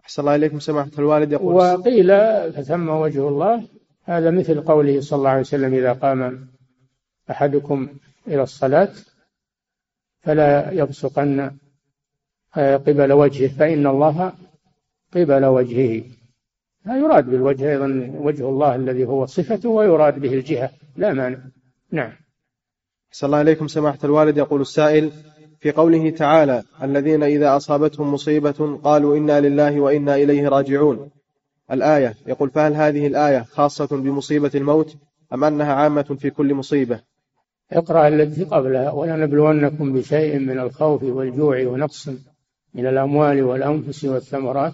[0.04, 1.56] أحسن الله إليكم سماحة الوالد يقول.
[1.56, 2.08] وقيل
[2.54, 3.64] فثم وجه الله
[4.04, 6.48] هذا مثل قوله صلى الله عليه وسلم إذا قام
[7.30, 7.90] أحدكم
[8.28, 8.92] إلى الصلاة
[10.26, 11.52] فلا يبصقن
[12.56, 14.34] قبل وجهه فإن الله
[15.16, 16.04] قبل وجهه.
[16.86, 20.70] لا يراد بالوجه أيضا وجه الله الذي هو صفته ويراد به الجهة.
[20.96, 21.38] لا مانع.
[21.92, 22.12] نعم.
[23.12, 24.38] أحسن الله إليكم سماحة الوالد.
[24.38, 25.12] يقول السائل
[25.60, 31.10] في قوله تعالى الذين إذا أصابتهم مصيبة قالوا إنا لله وإنا إليه راجعون.
[31.72, 34.98] الآية يقول فهل هذه الآية خاصة بمصيبة الموت
[35.34, 37.15] أم أنها عامة في كل مصيبة؟
[37.72, 42.10] اقرأ التي قبلها ولنبلونكم بشيء من الخوف والجوع ونقص
[42.74, 44.74] من الأموال والأنفس والثمرات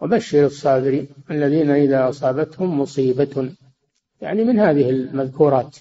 [0.00, 3.50] وبشر الصابرين الذين إذا أصابتهم مصيبة.
[4.20, 5.76] يعني من هذه المذكورات.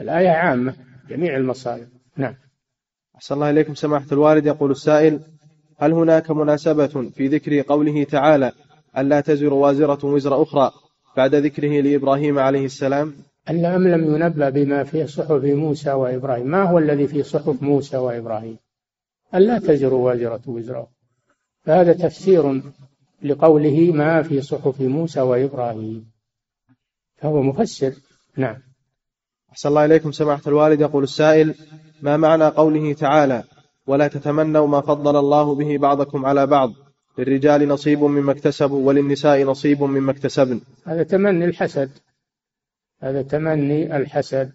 [0.00, 0.74] الآية عامة
[1.08, 1.88] جميع المصائب.
[2.16, 2.34] نعم.
[3.16, 4.46] أحسن الله إليكم سماحة الوالد.
[4.46, 5.20] يقول السائل
[5.78, 8.52] هل هناك مناسبة في ذكر قوله تعالى
[8.98, 10.70] ألا تزر وازرة وزر أخرى
[11.16, 13.14] بعد ذكره لإبراهيم عليه السلام؟
[13.50, 16.46] أن أم لم ينبأ بما في صحف موسى وإبراهيم.
[16.46, 18.56] ما هو الذي في صحف موسى وإبراهيم؟
[19.34, 20.86] ألا تزر وازرة وزر.
[21.64, 22.62] فهذا تفسير
[23.22, 26.10] لقوله ما في صحف موسى وإبراهيم.
[27.16, 27.92] فهو مفسر.
[28.36, 28.56] نعم.
[29.52, 30.80] أحسن الله إليكم سماحة الوالد.
[30.80, 31.54] يقول السائل
[32.02, 33.42] ما معنى قوله تعالى
[33.86, 36.72] ولا تتمنوا ما فضل الله به بعضكم على بعض؟
[37.18, 40.60] للرجال نصيب مما اكتسبوا وللنساء نصيب مما اكتسبن.
[40.84, 41.90] هذا تمني الحسد.
[43.02, 44.52] هذا تمني الحسد.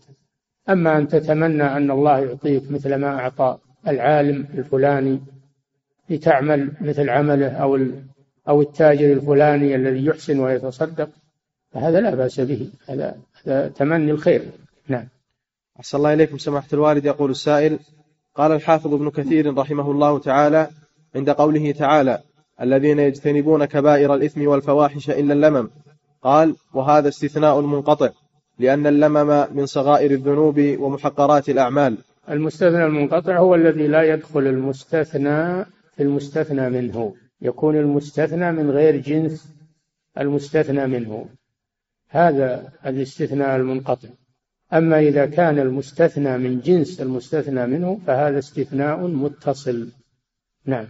[0.69, 5.19] أما أن تتمنى أن الله يعطيك مثل ما أعطى العالم الفلاني
[6.09, 7.79] لتعمل مثل عمله أو
[8.49, 11.09] أو التاجر الفلاني الذي يحسن ويتصدق
[11.71, 12.69] فهذا لا بأس به.
[12.87, 14.41] هذا هذا تمني الخير.
[14.87, 15.07] نعم.
[15.79, 17.05] أحسن الله إليكم سماحة الوالد.
[17.05, 17.79] يقول السائل
[18.35, 20.67] قال الحافظ ابن كثير رحمه الله تعالى
[21.15, 22.19] عند قوله تعالى
[22.61, 25.69] الذين يجتنبون كبائر الإثم والفواحش إلا اللمم.
[26.21, 28.09] قال وهذا استثناء منقطع
[28.59, 31.97] لأن اللمم من صغائر الذنوب ومحقرات الأعمال.
[32.29, 37.15] المستثنى المنقطع هو الذي لا يدخل المستثنى في المستثنى منه.
[37.41, 39.47] يكون المستثنى من غير جنس
[40.17, 41.25] المستثنى منه.
[42.09, 44.09] هذا الاستثناء المنقطع.
[44.73, 49.89] أما إذا كان المستثنى من جنس المستثنى منه فهذا استثناء متصل.
[50.65, 50.87] نعم.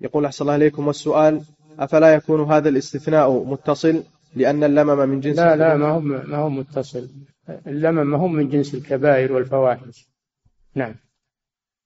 [0.00, 1.40] يقول أحسن الله إليكم والسؤال
[1.78, 4.02] أفلا يكون هذا الاستثناء متصل؟
[4.36, 7.08] لأن اللمم من جنس لا لا ما هو ما هو متصل.
[7.66, 10.08] اللمم ما هو من جنس الكبائر والفواحش.
[10.74, 10.94] نعم.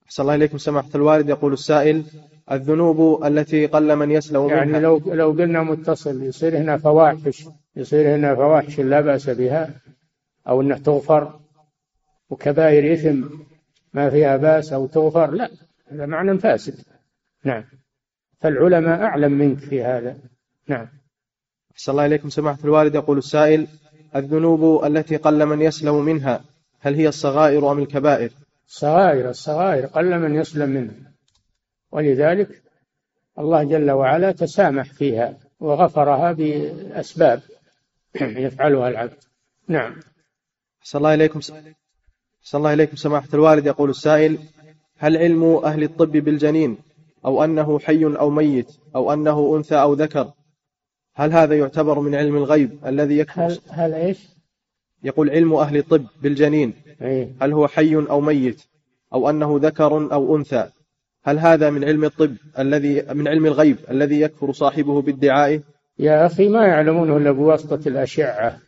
[0.06, 1.28] أحسن الله إليكم سماحة الوالد.
[1.28, 2.04] يقول السائل
[2.52, 4.80] الذنوب التي قل من يسلم يعني منها.
[4.80, 9.80] لو لو قلنا متصل يصير هنا فواحش يصير هنا فواحش لا بأس بها
[10.48, 11.40] أو أنها تغفر
[12.30, 13.24] وكبائر إثم
[13.94, 15.50] ما فيها بأس أو تغفر لا
[15.88, 16.74] هذا معنى فاسد.
[17.44, 17.64] نعم.
[18.40, 20.16] فالعلماء أعلم منك في هذا.
[20.68, 20.88] نعم.
[21.72, 22.28] أحسن الله إليكم.
[22.28, 23.66] سماحة الوالد يقول السائل
[24.16, 26.44] الذنوب التي قل من يسلم منها
[26.80, 28.32] هل هي الصغائر أم الكبائر؟
[28.68, 31.12] الصغائر الصغائر قل من يسلم منها.
[31.92, 32.62] ولذلك
[33.38, 37.42] الله جل وعلا تسامح فيها وغفرها بأسباب
[38.20, 39.24] يفعلها العبد.
[39.68, 40.00] نعم.
[40.80, 41.38] أحسن الله إليكم.
[41.38, 42.96] أحسن الله إليكم.
[42.96, 44.38] سماحة الوالد يقول السائل
[44.98, 46.78] هل علم أهل الطب بالجنين؟
[47.24, 50.32] أو أنه حي أو ميت؟ أو أنه أنثى أو ذكر؟
[51.14, 54.28] هل هذا يعتبر من علم الغيب الذي يكفر هل هل إيش؟
[55.04, 56.74] يقول علم أهل الطب بالجنين.
[57.02, 58.62] إيه؟ هل هو حي أو ميت؟
[59.14, 60.68] أو أنه ذكر أو أنثى؟
[61.24, 65.62] هل هذا من علم الطب الذي من علم الغيب الذي يكفر صاحبه بادعائه
[65.98, 68.58] يا أخي ما يعلمونه إلا بواسطة الأشعة.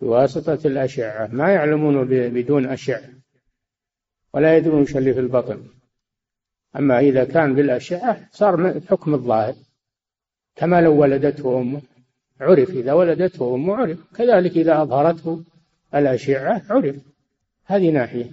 [0.00, 1.26] بواسطة الأشعة.
[1.32, 3.02] ما يعلمونه بدون أشعة.
[4.34, 5.62] ولا يدرون إيش اللي في البطن.
[6.76, 9.54] أما إذا كان بالأشعة صار حكم الظاهر.
[10.56, 11.80] كما لو ولدته أمه
[12.40, 13.98] عرف إذا ولدته أمه عرف.
[14.16, 15.42] كذلك إذا أظهرته
[15.94, 16.96] الأشعة عرف.
[17.66, 18.30] هذه ناحية.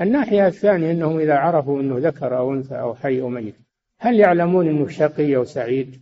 [0.00, 3.54] الناحية الثانية أنهم إذا عرفوا أنه ذكر أو أنثى أو حي أو ميت
[3.98, 6.00] هل يعلمون أنه شقي أو سعيد؟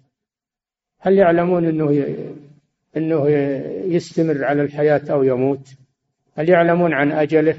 [1.01, 2.17] هل يعلمون أنه
[2.97, 3.29] أنه
[3.95, 5.75] يستمر على الحياة أو يموت؟
[6.37, 7.59] هل يعلمون عن أجله؟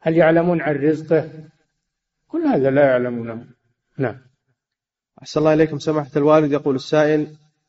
[0.00, 1.30] هل يعلمون عن رزقه؟
[2.28, 3.46] كل هذا لا يعلمونه.
[3.98, 4.16] نعم.
[5.22, 5.78] أحسن الله إليكم.
[5.78, 7.26] سماحة الوالد يقول السائل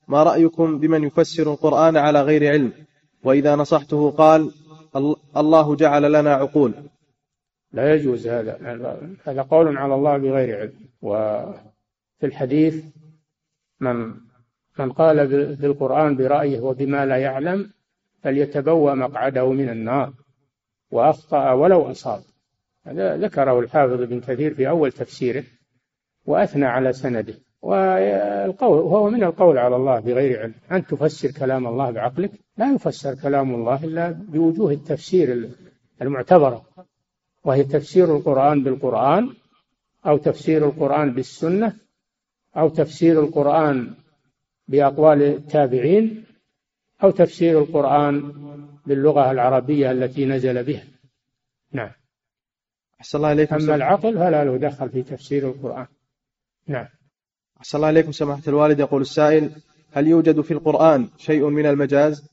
[0.07, 2.73] ما رأيكم بمن يفسر القرآن على غير علم؟
[3.23, 4.51] وإذا نصحته قال
[4.95, 6.73] "ال- الله جعل لنا عقول.
[7.73, 8.57] لا يجوز هذا.
[9.23, 10.73] هذا قول على الله بغير علم.
[11.01, 12.85] وفي الحديث
[13.79, 14.13] من
[14.79, 17.69] من قال بالقرآن برأيه وبما لا يعلم
[18.23, 20.13] فليتبوأ مقعده من النار.
[20.91, 22.21] وأخطأ ولو أصاب.
[22.85, 25.43] هذا ذكره الحافظ ابن كثير في أول تفسيره.
[26.25, 27.33] وأثنى على سنده.
[27.61, 30.53] والقول وهو من القول على الله بغير علم.
[30.71, 32.31] أن تفسر كلام الله بعقلك.
[32.57, 35.49] لا يفسر كلام الله إلا بوجوه التفسير
[36.01, 36.65] المعتبرة.
[37.43, 39.29] وهي تفسير القرآن بالقرآن
[40.05, 41.73] أو تفسير القرآن بالسنة
[42.57, 43.93] أو تفسير القرآن
[44.67, 46.23] بأقوال التابعين
[47.03, 48.31] أو تفسير القرآن
[48.85, 50.83] باللغة العربية التي نزل بها.
[51.71, 51.91] نعم.
[52.99, 55.87] أحسن الله إليكم أما العقل فلا له دخل في تفسير القرآن.
[56.67, 56.87] نعم.
[57.57, 58.79] أحسن الله إليكم سماحة الوالد.
[58.79, 59.51] يقول السائل
[59.91, 62.29] هل يوجد في القرآن شيء من المجاز؟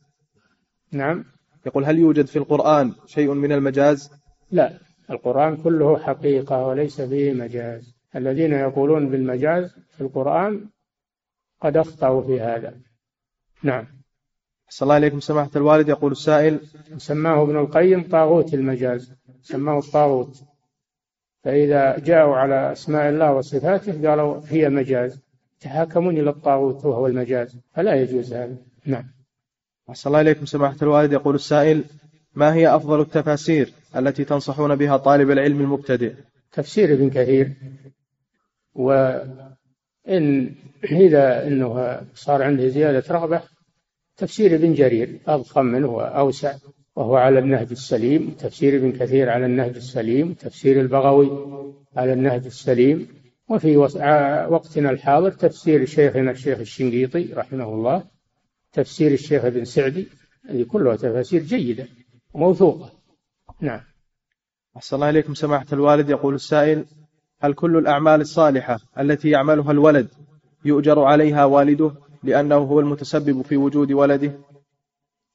[0.93, 1.25] نعم.
[1.67, 4.11] يقول هل يوجد في القرآن شيء من المجاز؟
[4.51, 4.79] لا.
[5.11, 7.95] القرآن كله حقيقة وليس فيه مجاز.
[8.17, 10.69] الذين يقولون بالمجاز في القرآن
[11.61, 12.75] قد أخطأوا في هذا.
[13.63, 13.87] نعم.
[14.69, 15.89] صلى الله عليكم سماحة الوالد.
[15.89, 16.61] يقول السائل
[16.97, 19.13] سماه ابن القيم طاغوت المجاز.
[19.43, 20.43] سماه الطاغوت.
[21.45, 25.21] فإذا جاءوا على أسماء الله وصفاته قالوا هي مجاز.
[25.61, 27.57] تحاكمون إلى الطاغوت وهو المجاز.
[27.75, 28.57] فلا يجوز هذا.
[28.87, 29.05] نعم.
[29.93, 31.13] صلى الله عليكم سماحة الوالد.
[31.13, 31.85] يقول السائل
[32.35, 36.15] ما هي أفضل التفاسير التي تنصحون بها طالب العلم المبتدئ؟
[36.53, 37.53] تفسير ابن كثير.
[38.75, 43.43] وإن إذا أنه صار عنده زيادة رغبة
[44.17, 46.55] تفسير ابن جرير أضخم منه وأوسع.
[46.99, 51.31] وهو على النهج السليم تفسير ابن كثير على النهج السليم تفسير البغوي
[51.97, 53.09] على النهج السليم
[53.49, 53.77] وفي
[54.51, 58.05] وقتنا الحاضر تفسير شيخنا الشيخ الشنقيطي رحمه الله
[58.73, 60.09] تفسير الشيخ ابن سعدي
[60.49, 61.87] هذه كلها تفاسير جيدة
[62.35, 62.93] وموثوقة.
[63.61, 63.81] نعم.
[64.77, 66.11] أحسن الله إليكم سماحة الوالد.
[66.11, 66.85] يقول السائل
[67.41, 70.09] هل كل الأعمال الصالحة التي يعملها الولد
[70.65, 71.93] يؤجر عليها والده
[72.23, 74.33] لأنه هو المتسبب في وجود ولده؟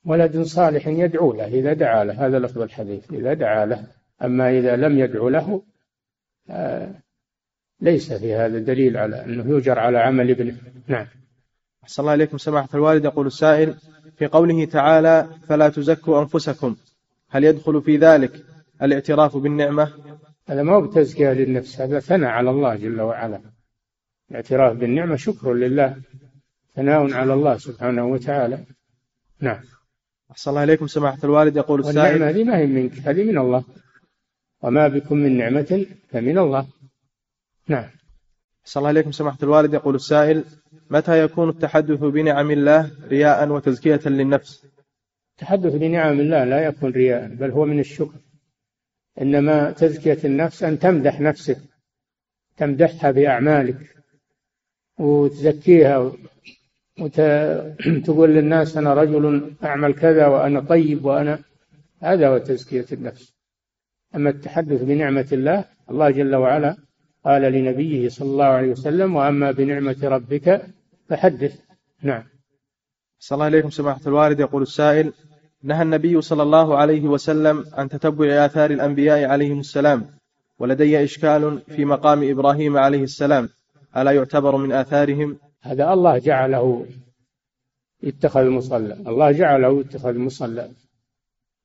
[0.06, 3.88] ولد صالح يدعو له إذا دعا له هذا لفظ الحديث إذا دعا له.
[4.24, 5.62] أما إذا لم يدعو له
[6.50, 6.92] آه،
[7.82, 10.58] ليس في هذا دليل على أنه يؤجر على عمل ابنه.
[10.88, 11.06] نعم.
[11.84, 12.38] أحسن الله إليكم.
[12.38, 13.76] سماحة الوالد يقول السائل
[14.18, 16.76] في قوله تعالى فلا تزكوا أنفسكم.
[17.30, 18.46] هل يدخل في ذلك
[18.82, 19.92] الاعتراف بالنعمة؟
[20.48, 23.42] هذا ما هو بتزكية للنفس هذا ثناء على الله جل وعلا.
[24.32, 25.96] الاعتراف بالنعمة شكر لله
[26.76, 28.60] ثناء على الله سبحانه وتعالى.
[29.40, 29.60] نعم.
[30.34, 31.98] أحسن الله إليكم سماحة الوالد يقول السائل.
[31.98, 33.64] والنعمة هذه ما هي منك هذه من الله.
[34.62, 36.68] وما بكم من نعمة فمن الله.
[37.68, 37.90] نعم.
[38.64, 40.44] أحسن الله إليكم سماحة الوالد يقول السائل
[40.90, 44.66] متى يكون التحدث بنعم الله رياء وتزكية للنفس؟
[45.34, 48.18] التحدث بنعم الله لا يكون رياء بل هو من الشكر.
[49.22, 51.58] إنما تزكية النفس أن تمدح نفسك
[52.58, 53.96] تمدحها بأعمالك
[55.00, 56.12] وتزكيها
[57.00, 61.40] وتقول للناس أنا رجل أعمل كذا وأنا طيب وأنا
[62.00, 63.34] هذا هو تزكية النفس.
[64.16, 66.78] أما التحدث بنعمة الله الله جل وعلا
[67.26, 70.62] قال لنبيه صلى الله عليه وسلم وأما بنعمة ربك
[71.10, 71.60] فحدث.
[72.02, 72.24] نعم.
[73.20, 74.40] صلى الله عليكم سماحة الوالد.
[74.40, 75.14] يقول السائل
[75.64, 80.06] نهى النبي صلى الله عليه وسلم عن تتبع آثار الأنبياء عليهم السلام
[80.60, 83.50] ولدي إشكال في مقام إبراهيم عليه السلام
[83.98, 86.86] ألا يعتبر من آثارهم؟ هذا الله جعله
[88.04, 90.70] يتخذ مصلى الله جعله يتخذ مصلى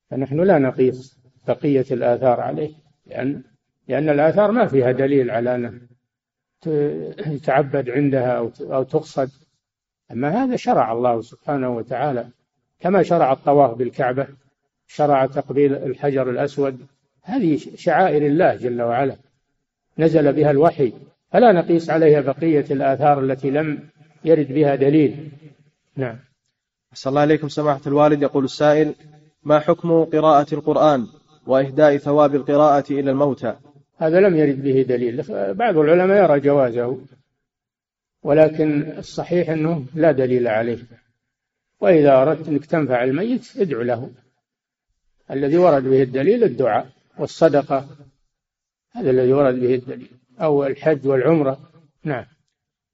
[0.09, 2.71] فنحن لا نقيس بقية الآثار عليه
[3.05, 3.43] لأن
[3.87, 5.87] لأن الآثار ما فيها دليل على أن
[7.27, 9.29] يتعبد عندها أو تقصد.
[10.11, 12.29] أما هذا شرع الله سبحانه وتعالى
[12.79, 14.27] كما شرع الطواف بالكعبة
[14.87, 16.85] شرع تقبيل الحجر الأسود.
[17.23, 19.15] هذه شعائر الله جل وعلا.
[19.97, 20.93] نزل بها الوحي.
[21.31, 23.89] فلا نقيس عليها بقية الآثار التي لم
[24.25, 25.31] يرد بها دليل.
[25.95, 26.19] نعم.
[26.91, 28.21] أحسن الله عليكم سماحة الوالد.
[28.21, 28.95] يقول السائل
[29.43, 31.07] ما حكم قراءة القرآن
[31.47, 33.55] وإهداء ثواب القراءة إلى الموتى؟
[33.97, 35.23] هذا لم يرد به دليل.
[35.53, 36.97] بعض العلماء يرى جوازه
[38.23, 40.79] ولكن الصحيح أنه لا دليل عليه.
[41.79, 44.11] وإذا أردت أنك تنفع الميت ادعو له.
[45.31, 47.87] الذي ورد به الدليل الدعاء والصدقة.
[48.91, 50.18] هذا الذي ورد به الدليل.
[50.41, 51.59] أو الحج والعمرة.
[52.03, 52.25] نعم.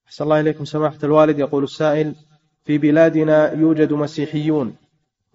[0.07, 1.39] أحسن الله إليكم سماحة الوالد.
[1.39, 2.15] يقول السائل
[2.63, 4.75] في بلادنا يوجد مسيحيون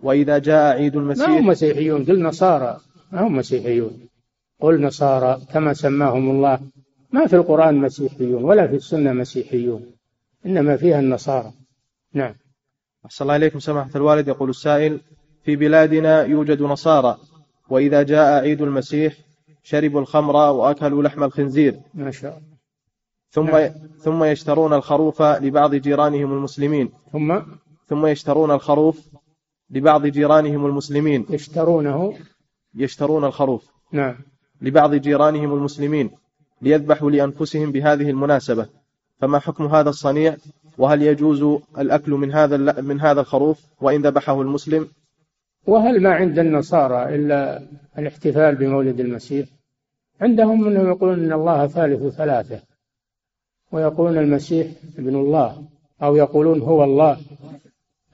[0.02, 2.80] وإذا جاء عيد المسيح ما هم مسيحيون قل نصارى.
[3.12, 4.08] ما هم مسيحيون.
[4.60, 6.60] قل نصارى كما سماهم الله.
[7.12, 9.86] ما في القرآن مسيحيون ولا في السنة مسيحيون.
[10.46, 11.52] إنما فيها النصارى.
[12.14, 12.34] نعم.
[13.06, 14.28] أحسن الله إليكم سماحة الوالد.
[14.28, 15.00] يقول السائل
[15.44, 17.18] في بلادنا يوجد نصارى
[17.70, 19.14] وإذا جاء عيد المسيح
[19.62, 21.80] شربوا الخمر وأكلوا لحم الخنزير.
[21.94, 22.50] ما شاء الله.
[23.30, 23.70] ثم نعم.
[23.98, 26.92] ثم يشترون الخروف لبعض جيرانهم المسلمين.
[27.12, 27.40] ثم
[27.86, 29.08] ثم يشترون الخروف
[29.70, 31.26] لبعض جيرانهم المسلمين.
[31.30, 32.14] يشترونه.
[32.74, 34.16] يشترون الخروف نعم.
[34.60, 36.10] لبعض جيرانهم المسلمين
[36.62, 38.66] ليذبحوا لأنفسهم بهذه المناسبة.
[39.20, 40.36] فما حكم هذا الصنيع؟
[40.78, 44.88] وهل يجوز الأكل من هذا من هذا الخروف؟ وإن ذبحه المسلم
[45.66, 47.62] وهل ما عند النصارى إلا
[47.98, 49.48] الاحتفال بمولد المسيح؟
[50.20, 52.60] عندهم أنهم يقولون أن الله ثالث ثلاثة
[53.72, 54.66] ويقولون المسيح
[54.98, 55.64] ابن الله
[56.02, 57.18] أو يقولون هو الله.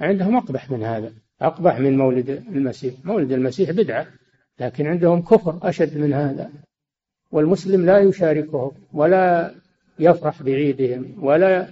[0.01, 2.95] عندهم أقبح من هذا أقبح من مولد المسيح.
[3.05, 4.07] مولد المسيح بدعة
[4.61, 6.51] لكن عندهم كفر أشد من هذا.
[7.31, 9.55] والمسلم لا يشاركهم ولا
[9.99, 11.69] يفرح بعيدهم ولا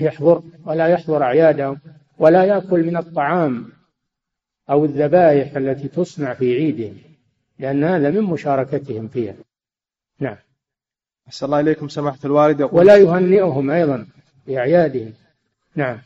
[0.00, 1.78] يحضر ولا يحضر أعيادهم
[2.18, 3.72] ولا يأكل من الطعام.
[4.70, 6.94] أو الذبائح التي تصنع في عيدهم
[7.58, 9.34] لأن هذا من مشاركتهم فيها.
[10.20, 10.36] نعم.
[11.28, 12.60] أحسن الله إليكم سماحة الوالد.
[12.60, 14.06] يقول ولا يهنئهم أيضا
[14.46, 15.12] بأعيادهم.
[15.76, 15.98] نعم.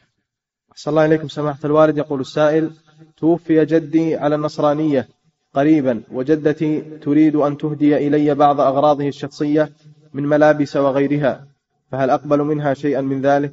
[0.73, 1.99] أحسن الله إليكم سماحة الوالد.
[1.99, 2.71] يقول السائل
[3.17, 5.09] توفي جدي على النصرانية
[5.55, 9.73] قريبا وجدتي تريد أن تهدي إلي بعض أغراضه الشخصية
[10.15, 11.47] من ملابس وغيرها
[11.91, 13.53] فهل أقبل منها شيئا من ذلك؟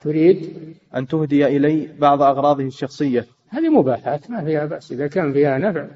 [0.00, 0.54] تريد؟
[0.96, 3.26] أن تهدي إلي بعض أغراضه الشخصية.
[3.48, 4.92] هذه مباحات ما فيها بأس.
[4.92, 5.88] إذا كان فيها نفع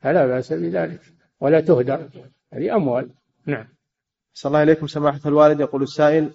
[0.00, 1.00] فلا بأس بذلك.
[1.40, 2.08] ولا تهدر
[2.52, 3.10] هذه أموال.
[3.46, 3.66] نعم.
[4.32, 5.60] صلى الله عليكم سماحة الوالد.
[5.60, 6.30] يقول السائل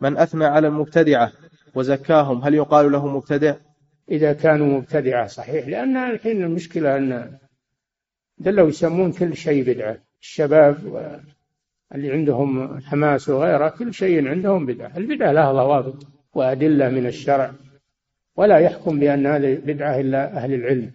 [0.00, 1.32] من أثنى على المبتدعة
[1.74, 3.56] وزكاهم هل يقال له مبتدع؟
[4.10, 5.68] إذا كانوا مبتدعة صحيح.
[5.68, 7.38] لأن الحين المشكلة أن
[8.38, 9.98] دلوا يسمون كل شيء بدعة.
[10.20, 10.76] الشباب
[11.94, 14.96] اللي عندهم حماس وغيره كل شيء عندهم بدعة.
[14.96, 17.52] البدعة لها ضوابط وأدلة من الشرع.
[18.36, 20.92] ولا يحكم بأن هذه بدعة إلا أهل العلم.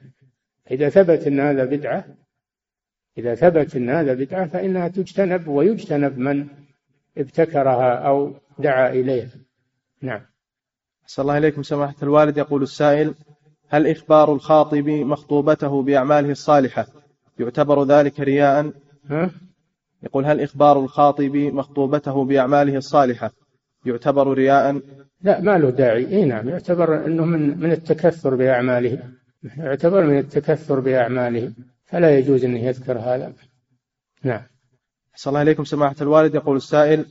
[0.71, 2.05] إذا ثبت أن هذا بدعة
[3.17, 6.47] إذا ثبت أن هذا بدعة فإنها تجتنب ويجتنب من
[7.17, 9.29] ابتكرها أو دعا إليها
[10.01, 10.21] نعم.
[11.05, 12.37] صلى الله عليكم سماحة الوالد.
[12.37, 13.15] يقول السائل
[13.69, 16.87] هل إخبار الخاطب مخطوبته بأعماله الصالحة
[17.39, 18.71] يعتبر ذلك رياء؟
[19.09, 19.31] ها؟
[20.03, 23.31] يقول هل إخبار الخاطب مخطوبته بأعماله الصالحة
[23.85, 24.81] يعتبر رياء؟
[25.21, 26.07] لا ما له داعي.
[26.07, 28.99] إي نعم يعتبر إنه من من التكثر بأعماله.
[29.57, 31.51] يعتبر من التكثر بأعماله.
[31.85, 33.33] فلا يجوز انه يذكر هذا.
[34.23, 34.41] نعم.
[35.15, 36.35] صلى الله عليكم سماحة الوالد.
[36.35, 37.05] يقول السائل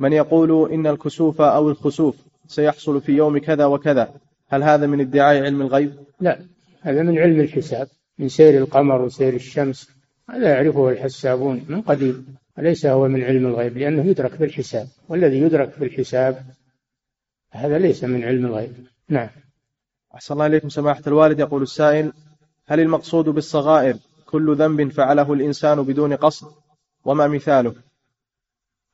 [0.00, 4.14] من يقول إن الكسوف أو الخسوف سيحصل في يوم كذا وكذا
[4.48, 6.38] هل هذا من ادعاء علم الغيب؟ لا
[6.80, 7.88] هذا من علم الحساب
[8.18, 9.90] من سير القمر وسير الشمس.
[10.30, 12.26] هذا يعرفه الحسابون من قديم
[12.58, 14.86] وليس هو من علم الغيب لأنه يدرك بالحساب.
[15.08, 16.42] والذي يدرك بالحساب
[17.50, 18.86] هذا ليس من علم الغيب.
[19.08, 19.28] نعم.
[20.14, 21.38] أحسن الله إليكم سماحة الوالد.
[21.38, 22.12] يقول السائل
[22.66, 23.96] هل المقصود بالصغائر
[24.26, 26.52] كل ذنب فعله الإنسان بدون قصد؟
[27.04, 27.74] وما مثاله؟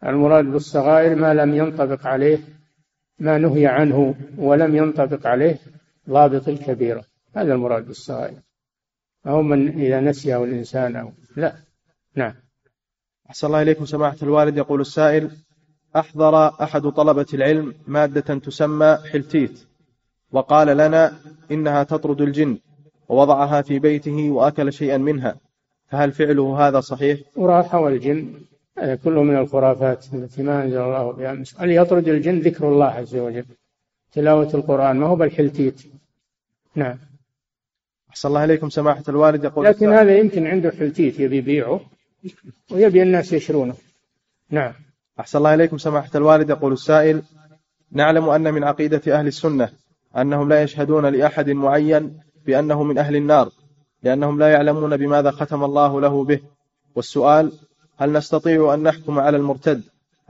[0.04, 2.38] المراد بالصغائر ما لم ينطبق عليه
[3.18, 5.58] ما نهي عنه ولم ينطبق عليه
[6.10, 7.04] ضابط الكبيرة.
[7.36, 8.38] هذا المراد بالصغائر.
[9.26, 11.56] أو من إذا نسيه الإنسان أو لا.
[12.14, 12.34] نعم.
[13.30, 14.56] أحسن الله إليكم سماحة الوالد.
[14.56, 15.30] يقول السائل
[15.96, 19.60] أحضر أحد طلبة العلم مادة تسمى حلتيت
[20.32, 21.12] وقال لنا
[21.50, 22.58] إنها تطرد الجن
[23.08, 25.36] ووضعها في بيته وأكل شيئا منها
[25.88, 28.32] فهل فعله هذا صحيح؟ وراح والجن
[28.78, 33.16] هذا كله من الخرافات التي ما أنزل الله بها سؤال يطرد الجن ذكر الله عز
[33.16, 33.44] وجل؟
[34.12, 35.82] تلاوة القرآن ما هو بالحلتيت؟
[36.74, 36.98] نعم.
[38.10, 41.80] أحسن الله إليكم سماحة الوالد يقول لكن هذا يمكن عنده حلتيت يبي يبيعه
[42.70, 43.74] ويبي الناس يشرونه.
[44.50, 44.72] نعم.
[45.20, 47.22] أحسن الله إليكم سماحة الوالد يقول السائل
[47.92, 49.68] نعلم أن من عقيدة أهل السنة
[50.16, 53.48] أنهم لا يشهدون لأحد معين بأنه من أهل النار
[54.02, 56.40] لأنهم لا يعلمون بماذا ختم الله له به.
[56.94, 57.52] والسؤال
[57.98, 59.82] هل نستطيع أن نحكم على المرتد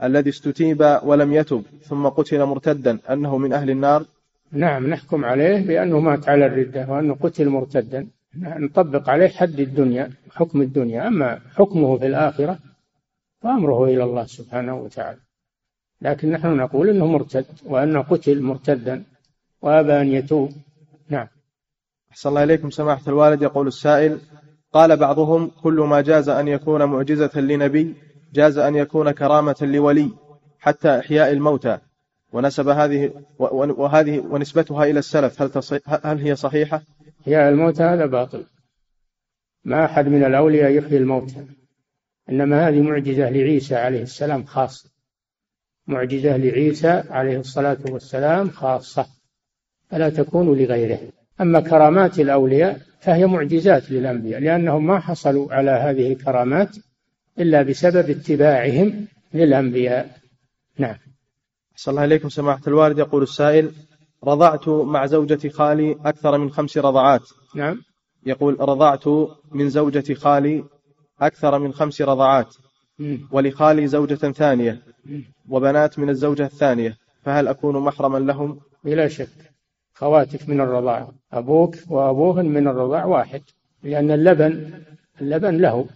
[0.03, 4.05] الذي استتيب ولم يتب ثم قتل مرتدا أنه من أهل النار؟
[4.51, 8.07] نعم نحكم عليه بأنه مات على الردة وأنه قتل مرتدا.
[8.35, 11.07] نطبق عليه حد الدنيا حكم الدنيا.
[11.07, 12.59] أما حكمه في الآخرة
[13.45, 15.19] فأمره إلى الله سبحانه وتعالى.
[16.01, 19.03] لكن نحن نقول أنه مرتد وأنه قتل مرتدا
[19.61, 20.51] وأبى أن يتوب.
[21.09, 21.27] نعم.
[22.11, 23.41] أحسن الله إليكم سماحة الوالد.
[23.41, 24.19] يقول السائل
[24.73, 27.95] قال بعضهم كل ما جاز أن يكون معجزة لنبي
[28.33, 30.09] جاز أن يكون كرامة لولي
[30.59, 31.77] حتى إحياء الموتى.
[32.33, 35.41] ونسب هذه وهذه ونسبتها إلى السلف.
[35.41, 36.81] هل هل هي صحيحة؟
[37.21, 38.45] إحياء الموتى هذا باطل.
[39.63, 41.45] ما أحد من الأولياء يحيي الموتى.
[42.29, 44.89] إنما هذه معجزة لعيسى عليه السلام خاصة.
[45.87, 49.05] معجزة لعيسى عليه الصلاة والسلام خاصة
[49.89, 50.99] فلا تكون لغيره.
[51.41, 56.75] أما كرامات الأولياء فهي معجزات للأنبياء لأنهم ما حصلوا على هذه الكرامات
[57.39, 60.17] إلا بسبب اتباعهم للأنبياء.
[60.77, 60.95] نعم.
[61.75, 62.99] صلى الله عليكم سماحة الوالد.
[62.99, 63.71] يقول السائل
[64.23, 67.29] رضعت مع زوجة خالي أكثر من خمس رضعات.
[67.55, 67.81] نعم.
[68.25, 69.07] يقول رضعت
[69.51, 70.63] من زوجة خالي
[71.21, 72.55] أكثر من خمس رضعات
[73.31, 74.81] ولخالي زوجة ثانية
[75.49, 79.29] وبنات من الزوجة الثانية فهل أكون محرما لهم؟ بلا شك.
[79.93, 83.41] خواتك من الرضاع أبوك وأبوهن من الرضاع واحد
[83.83, 84.83] لأن اللبن
[85.21, 85.87] اللبن له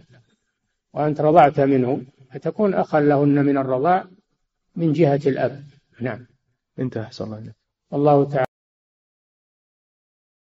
[0.94, 2.02] وأنت رضعت منه
[2.34, 4.06] فتكون أخا لهن من الرضاع
[4.76, 5.64] من جهة الأب.
[6.02, 6.26] نعم.
[6.80, 7.56] انتهى صلى الله عليه
[7.92, 8.49] والله تعالى